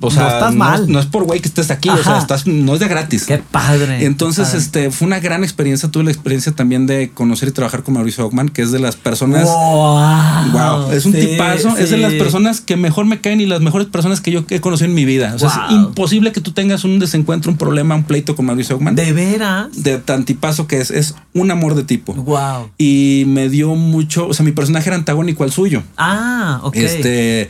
[0.00, 0.92] o sea, no estás mal.
[0.92, 3.24] No es por güey que estés aquí, o sea, estás, no es de gratis.
[3.24, 4.04] Qué padre.
[4.04, 5.90] Entonces, este fue una gran experiencia.
[5.90, 8.96] Tuve la experiencia también de conocer y trabajar con Mauricio Ockman, que es de las
[8.96, 9.44] personas.
[9.46, 10.92] Wow.
[10.92, 11.76] es un tipazo.
[11.78, 14.60] Es de las personas que mejor me caen y las mejores personas que yo he
[14.60, 15.32] conocido en mi vida.
[15.34, 18.76] O sea, es imposible que tú tengas un desencuentro, un problema, un pleito con Mauricio
[18.76, 18.94] Ockman.
[18.94, 19.82] De veras.
[19.82, 20.90] De tan tipazo que es.
[20.90, 22.12] Es un amor de tipo.
[22.12, 22.70] Wow.
[22.76, 24.28] Y me dio mucho.
[24.28, 25.82] O sea, mi personaje era antagónico al suyo.
[25.96, 26.76] Ah, ok.
[26.76, 27.48] Este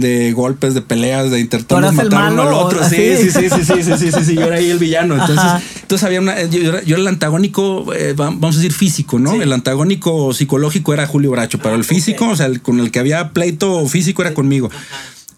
[0.00, 2.88] de golpes, de peleas, de intentar matar uno al otro.
[2.88, 5.14] Sí, sí, sí, sí, sí, sí, sí, sí, yo era ahí el villano.
[5.14, 9.34] Entonces, entonces había una, yo era, el antagónico, eh, vamos a decir físico, ¿no?
[9.34, 12.98] El antagónico psicológico era Julio Bracho, pero el físico, o sea, el, con el que
[12.98, 14.70] había pleito físico era conmigo.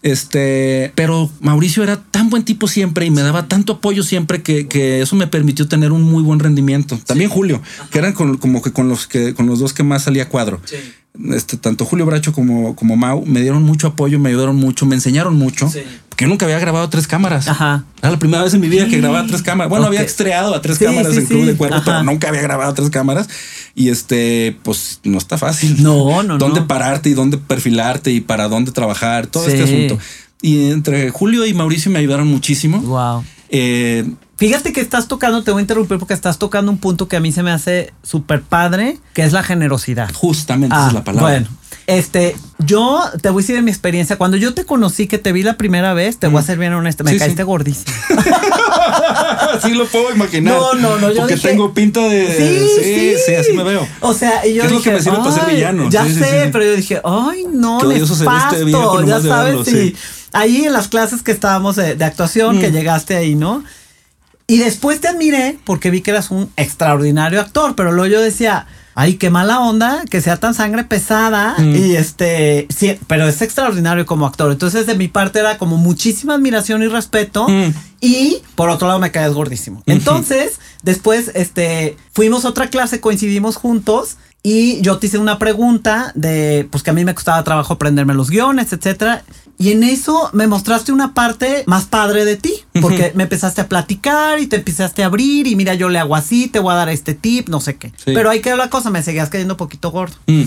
[0.01, 5.01] Este, pero Mauricio era tan buen tipo siempre y me daba tanto apoyo siempre que,
[5.01, 6.99] eso me permitió tener un muy buen rendimiento.
[7.05, 10.29] También Julio, que eran como que con los que con los dos que más salía
[10.29, 10.61] cuadro.
[11.31, 14.95] Este, tanto Julio Bracho como, como Mau me dieron mucho apoyo, me ayudaron mucho, me
[14.95, 15.69] enseñaron mucho.
[16.19, 17.47] Que nunca había grabado tres cámaras.
[17.47, 17.85] Ajá.
[18.01, 19.69] Era la primera vez en mi vida que grababa tres cámaras.
[19.69, 22.89] Bueno, había estreado a tres cámaras en Club de Cuerpo, pero nunca había grabado tres
[22.89, 23.29] cámaras.
[23.73, 25.81] Y este, pues no está fácil.
[25.81, 29.97] No, no, Dónde pararte y dónde perfilarte y para dónde trabajar, todo este asunto.
[30.41, 32.81] Y entre Julio y Mauricio me ayudaron muchísimo.
[32.81, 33.23] Wow.
[33.47, 34.05] Eh,
[34.35, 37.21] Fíjate que estás tocando, te voy a interrumpir porque estás tocando un punto que a
[37.21, 40.09] mí se me hace súper padre, que es la generosidad.
[40.13, 41.29] Justamente esa es la ah, palabra.
[41.29, 41.47] Bueno,
[41.89, 44.15] este, yo te voy a decir de mi experiencia.
[44.15, 46.45] Cuando yo te conocí, que te vi la primera vez, te voy a mm.
[46.45, 47.97] ser bien honesto, me caíste gordísimo.
[49.63, 50.53] sí lo puedo imaginar.
[50.53, 51.11] No, no, no.
[51.11, 52.27] Yo porque tengo pinta de.
[52.27, 53.87] Sí, sí, sí, así me veo.
[54.01, 55.89] O sea, y yo ¿Qué dije, es lo que me sirve para ser villano?
[55.89, 59.95] Ya sé, pero yo dije, ay, no, nefasto, ya sabes, sí.
[60.31, 62.73] Ahí en las clases que estábamos de, actuación, que mm.
[62.73, 63.63] llegaste ahí, ¿no?
[64.45, 68.67] Y después te admiré porque vi que eras un extraordinario actor, pero luego yo decía,
[68.99, 71.73] ay, qué mala onda que sea tan sangre pesada mm.
[71.73, 74.51] y este, sí, pero es extraordinario como actor.
[74.51, 77.73] Entonces de mi parte era como muchísima admiración y respeto mm.
[78.01, 79.81] y por otro lado me caes gordísimo.
[79.85, 86.11] Entonces, después, este, fuimos a otra clase, coincidimos juntos y yo te hice una pregunta
[86.15, 89.23] de, pues que a mí me costaba trabajo aprenderme los guiones, etcétera.
[89.57, 93.67] Y en eso me mostraste una parte más padre de ti, porque me empezaste a
[93.67, 96.77] platicar y te empezaste a abrir y mira, yo le hago así, te voy a
[96.77, 97.91] dar este tip, no sé qué.
[98.05, 100.15] Pero ahí quedó la cosa, me seguías cayendo un poquito gordo.
[100.27, 100.43] Mm.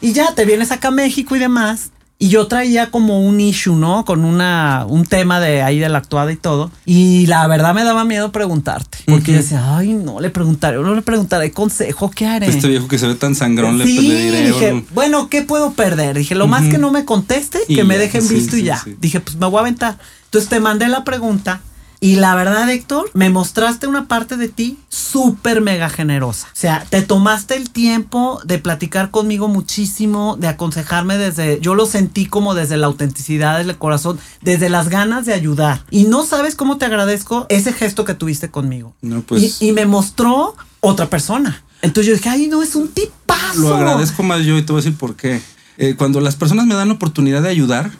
[0.00, 1.90] Y ya te vienes acá a México y demás.
[2.18, 4.04] Y yo traía como un issue, ¿no?
[4.04, 6.70] Con una, un tema de ahí de la actuada y todo.
[6.86, 8.98] Y la verdad me daba miedo preguntarte.
[9.06, 12.46] Porque decía, ay, no le preguntaré, no le preguntaré consejo, ¿qué haré?
[12.46, 14.46] Este viejo que se ve tan sangrón, le, diré.
[14.46, 16.16] Dije, bueno, ¿qué puedo perder?
[16.16, 18.82] Dije, lo más que no me conteste, que me dejen visto y ya.
[19.00, 19.98] Dije, pues me voy a aventar.
[20.26, 21.60] Entonces te mandé la pregunta
[22.04, 26.48] y la verdad, Héctor, me mostraste una parte de ti súper mega generosa.
[26.48, 31.86] O sea, te tomaste el tiempo de platicar conmigo muchísimo, de aconsejarme desde, yo lo
[31.86, 35.82] sentí como desde la autenticidad del corazón, desde las ganas de ayudar.
[35.90, 38.94] Y no sabes cómo te agradezco ese gesto que tuviste conmigo.
[39.00, 39.62] No, pues.
[39.62, 41.64] Y, y me mostró otra persona.
[41.80, 43.60] Entonces yo dije, ay, no, es un tipazo.
[43.60, 45.40] Lo agradezco más yo y te voy a decir por qué.
[45.76, 47.90] Eh, cuando las personas me dan la oportunidad de ayudar,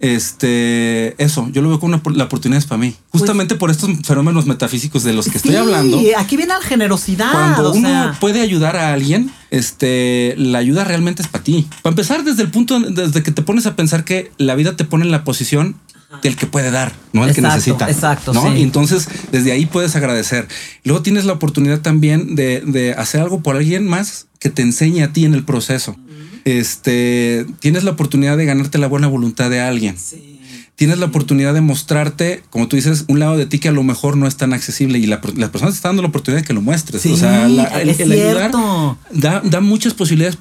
[0.00, 2.94] este, eso, yo lo veo como una, la oportunidad es para mí.
[3.10, 6.00] Pues Justamente por estos fenómenos metafísicos de los que estoy hablando.
[6.16, 7.30] Aquí viene la generosidad.
[7.32, 11.66] Cuando uno puede ayudar a alguien, este, la ayuda realmente es para ti.
[11.82, 14.84] Para empezar, desde el punto, desde que te pones a pensar que la vida te
[14.84, 15.76] pone en la posición
[16.22, 17.90] del que puede dar, no el que necesita.
[17.90, 18.32] Exacto.
[18.32, 18.56] ¿no?
[18.56, 20.48] Y entonces desde ahí puedes agradecer.
[20.84, 25.02] Luego tienes la oportunidad también de, de hacer algo por alguien más que te enseñe
[25.02, 25.96] a ti en el proceso
[26.52, 29.96] este, tienes la oportunidad de ganarte la buena voluntad de alguien.
[30.78, 33.82] Tienes la oportunidad de mostrarte, como tú dices, un lado de ti que a lo
[33.82, 36.46] mejor no es tan accesible y la, la persona te está dando la oportunidad de
[36.46, 37.04] que lo muestres.
[37.04, 38.52] o sea, el, ayudar
[39.10, 40.38] da, muchas posibilidades.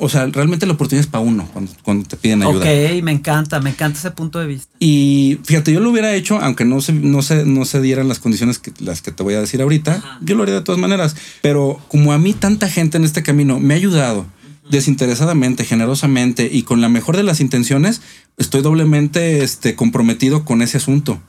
[0.00, 1.48] o sea, realmente la oportunidad es para uno
[1.84, 2.64] cuando, te piden ayuda.
[2.64, 4.66] Ok, me encanta, me encanta ese punto de vista.
[4.80, 8.18] Y fíjate, yo lo hubiera hecho, aunque no se, no se, no se dieran las
[8.18, 11.14] condiciones que las que te voy a decir ahorita, yo lo haría de todas maneras.
[11.42, 14.26] Pero como a mí tanta gente en este camino me ha ayudado,
[14.70, 18.00] desinteresadamente, generosamente y con la mejor de las intenciones,
[18.36, 21.20] estoy doblemente este, comprometido con ese asunto.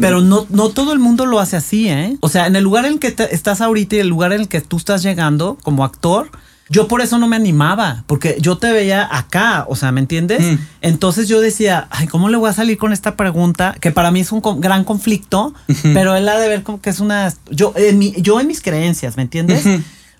[0.00, 2.16] Pero no, no todo el mundo lo hace así, ¿eh?
[2.20, 4.48] O sea, en el lugar en el que estás ahorita y el lugar en el
[4.48, 6.30] que tú estás llegando como actor,
[6.70, 10.40] yo por eso no me animaba, porque yo te veía acá, o sea, ¿me entiendes?
[10.40, 10.58] Mm.
[10.82, 13.74] Entonces yo decía, ay, ¿cómo le voy a salir con esta pregunta?
[13.80, 15.52] Que para mí es un gran conflicto,
[15.82, 17.34] pero él ha de ver como que es una...
[17.50, 19.64] Yo en, mi, yo en mis creencias, ¿me entiendes?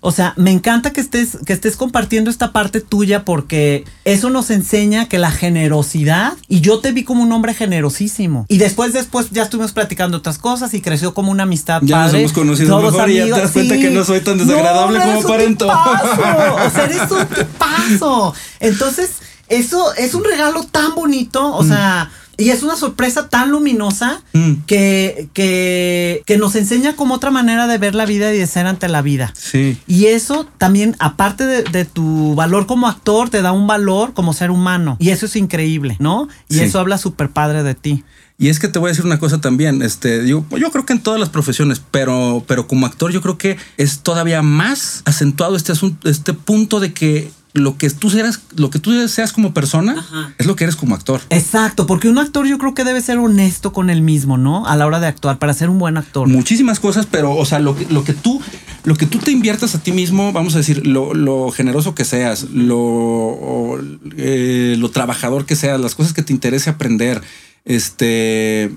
[0.03, 4.49] O sea, me encanta que estés, que estés compartiendo esta parte tuya porque eso nos
[4.49, 8.47] enseña que la generosidad, y yo te vi como un hombre generosísimo.
[8.49, 11.83] Y después, después ya estuvimos platicando otras cosas y creció como una amistad.
[11.85, 14.99] Ya nos hemos conocido mejor y ya te das cuenta que no soy tan desagradable
[14.99, 15.67] como aparento.
[15.67, 18.33] o sea, eres un tipazo.
[18.59, 19.11] Entonces,
[19.49, 21.45] eso es un regalo tan bonito.
[21.53, 21.67] O mm.
[21.67, 24.53] sea y es una sorpresa tan luminosa mm.
[24.65, 28.65] que, que, que, nos enseña como otra manera de ver la vida y de ser
[28.65, 29.33] ante la vida.
[29.37, 29.77] Sí.
[29.87, 34.49] Y eso también, aparte de, tu valor como actor, te da un valor como ser
[34.51, 34.97] humano.
[34.99, 36.27] Y eso es increíble, ¿no?
[36.49, 38.03] Y eso habla súper padre de ti.
[38.37, 40.93] Y es que te voy a decir una cosa también, este, yo, yo creo que
[40.93, 45.55] en todas las profesiones, pero, pero como actor yo creo que es todavía más acentuado
[45.55, 49.53] este asunto, este punto de que lo que tú seas, lo que tú seas como
[49.53, 51.21] persona es lo que eres como actor.
[51.29, 54.65] Exacto, porque un actor yo creo que debe ser honesto con él mismo, ¿no?
[54.65, 56.27] A la hora de actuar, para ser un buen actor.
[56.27, 58.41] Muchísimas cosas, pero, o sea, lo que, lo que tú,
[58.83, 62.43] lo que tú te inviertas a ti mismo, vamos a decir, lo, generoso que seas,
[62.51, 63.79] lo,
[64.17, 67.21] eh, lo trabajador que seas, las cosas que te interese aprender,
[67.65, 68.71] este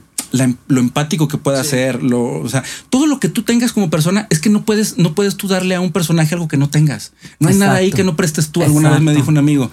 [0.69, 4.27] lo empático que pueda ser, lo, o sea, todo lo que tú tengas como persona
[4.31, 7.13] es que no puedes, no puedes tú darle a un personaje algo que no tengas.
[7.39, 8.63] No hay nada ahí que no prestes tú.
[8.63, 9.71] Alguna vez me dijo un amigo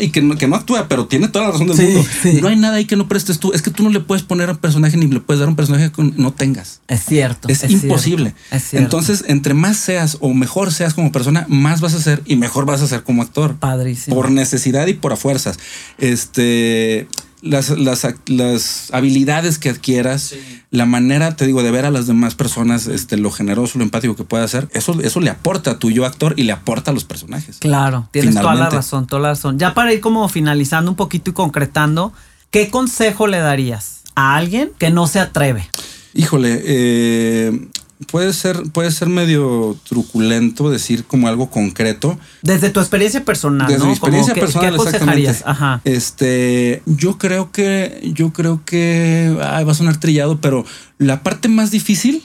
[0.00, 2.08] y que no, que no actúa, pero tiene toda la razón del mundo.
[2.40, 3.52] No hay nada ahí que no prestes tú.
[3.52, 5.50] Es que tú no le puedes poner a un personaje ni le puedes dar a
[5.50, 6.80] un personaje que no tengas.
[6.88, 7.48] Es cierto.
[7.48, 8.34] Es, imposible.
[8.72, 12.66] Entonces, entre más seas o mejor seas como persona, más vas a ser y mejor
[12.66, 13.56] vas a ser como actor.
[13.56, 14.16] Padrísimo.
[14.16, 15.58] Por necesidad y por a fuerzas.
[15.98, 17.06] Este
[17.42, 20.34] las, las, las habilidades que adquieras,
[20.70, 24.14] la manera, te digo, de ver a las demás personas, este, lo generoso, lo empático
[24.16, 26.94] que pueda hacer, eso, eso le aporta a tu yo actor y le aporta a
[26.94, 27.58] los personajes.
[27.58, 29.58] Claro, tienes toda la razón, toda la razón.
[29.58, 32.12] Ya para ir como finalizando un poquito y concretando,
[32.50, 35.68] ¿qué consejo le darías a alguien que no se atreve?
[36.14, 37.68] Híjole, eh,
[38.10, 42.18] puede ser, puede ser medio truculento decir como algo concreto.
[42.42, 45.42] Desde tu experiencia personal, Desde mi experiencia personal, ¿qué exactamente.
[45.44, 45.80] Ajá.
[45.84, 50.64] Este, yo creo que, yo creo que, ay, va a sonar trillado, pero
[50.98, 52.22] la parte más difícil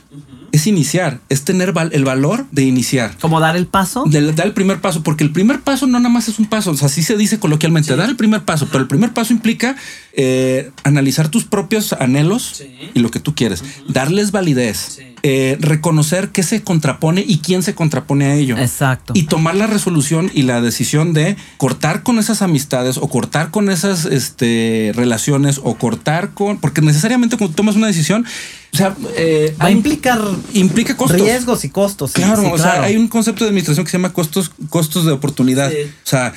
[0.57, 3.15] es iniciar, es tener el valor de iniciar.
[3.21, 4.03] ¿Como dar el paso?
[4.05, 6.71] De, dar el primer paso, porque el primer paso no nada más es un paso,
[6.71, 9.75] o sea, así se dice coloquialmente, dar el primer paso, pero el primer paso implica
[10.13, 14.99] eh, analizar tus propios anhelos y lo que tú quieres, darles validez.
[15.23, 18.55] Eh, reconocer qué se contrapone y quién se contrapone a ello.
[18.57, 19.13] Exacto.
[19.15, 23.71] Y tomar la resolución y la decisión de cortar con esas amistades o cortar con
[23.71, 26.59] esas este, relaciones o cortar con.
[26.59, 28.25] Porque necesariamente cuando tomas una decisión,
[28.73, 30.19] o sea, eh, va a implicar
[30.53, 31.21] implica costos.
[31.21, 32.11] Riesgos y costos.
[32.11, 35.71] claro, o sea, hay un concepto de administración que se llama costos, costos de oportunidad.
[35.71, 36.33] O sea,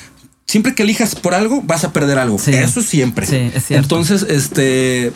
[0.47, 2.37] siempre que elijas por algo, vas a perder algo.
[2.37, 3.25] Eso siempre.
[3.25, 3.83] Sí, es cierto.
[3.83, 5.13] Entonces, este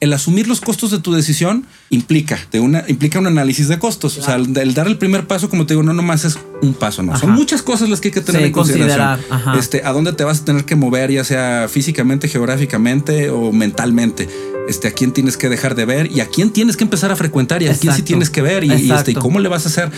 [0.00, 4.18] el asumir los costos de tu decisión implica, de una, implica un análisis de costos.
[4.18, 7.02] O sea, el, dar el primer paso, como te digo, no nomás es un paso,
[7.02, 7.16] no.
[7.18, 9.20] Son muchas cosas las que hay que tener en consideración.
[9.58, 14.28] Este, a dónde te vas a tener que mover, ya sea físicamente, geográficamente o mentalmente.
[14.68, 17.16] Este, a quién tienes que dejar de ver y a quién tienes que empezar a
[17.16, 19.68] frecuentar y a quién sí tienes que ver y, este, y cómo le vas a
[19.68, 19.90] hacer.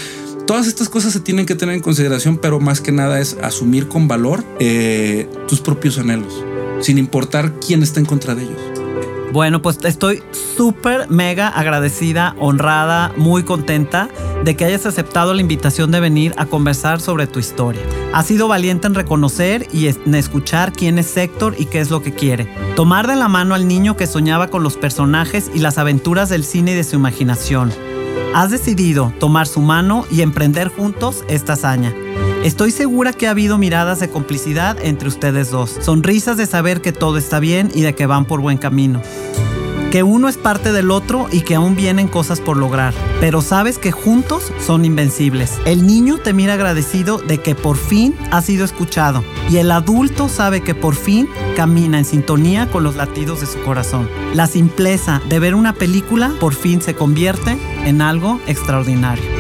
[0.46, 3.88] Todas estas cosas se tienen que tener en consideración, pero más que nada es asumir
[3.88, 6.44] con valor eh, tus propios anhelos,
[6.80, 8.79] sin importar quién está en contra de ellos.
[9.32, 10.24] Bueno, pues estoy
[10.56, 14.08] súper, mega agradecida, honrada, muy contenta
[14.44, 17.80] de que hayas aceptado la invitación de venir a conversar sobre tu historia.
[18.12, 22.02] Has sido valiente en reconocer y en escuchar quién es Héctor y qué es lo
[22.02, 22.52] que quiere.
[22.74, 26.44] Tomar de la mano al niño que soñaba con los personajes y las aventuras del
[26.44, 27.72] cine y de su imaginación.
[28.34, 31.94] Has decidido tomar su mano y emprender juntos esta hazaña.
[32.42, 36.90] Estoy segura que ha habido miradas de complicidad entre ustedes dos, sonrisas de saber que
[36.90, 39.02] todo está bien y de que van por buen camino.
[39.90, 43.76] Que uno es parte del otro y que aún vienen cosas por lograr, pero sabes
[43.76, 45.58] que juntos son invencibles.
[45.66, 50.30] El niño te mira agradecido de que por fin ha sido escuchado y el adulto
[50.30, 54.08] sabe que por fin camina en sintonía con los latidos de su corazón.
[54.32, 59.39] La simpleza de ver una película por fin se convierte en algo extraordinario.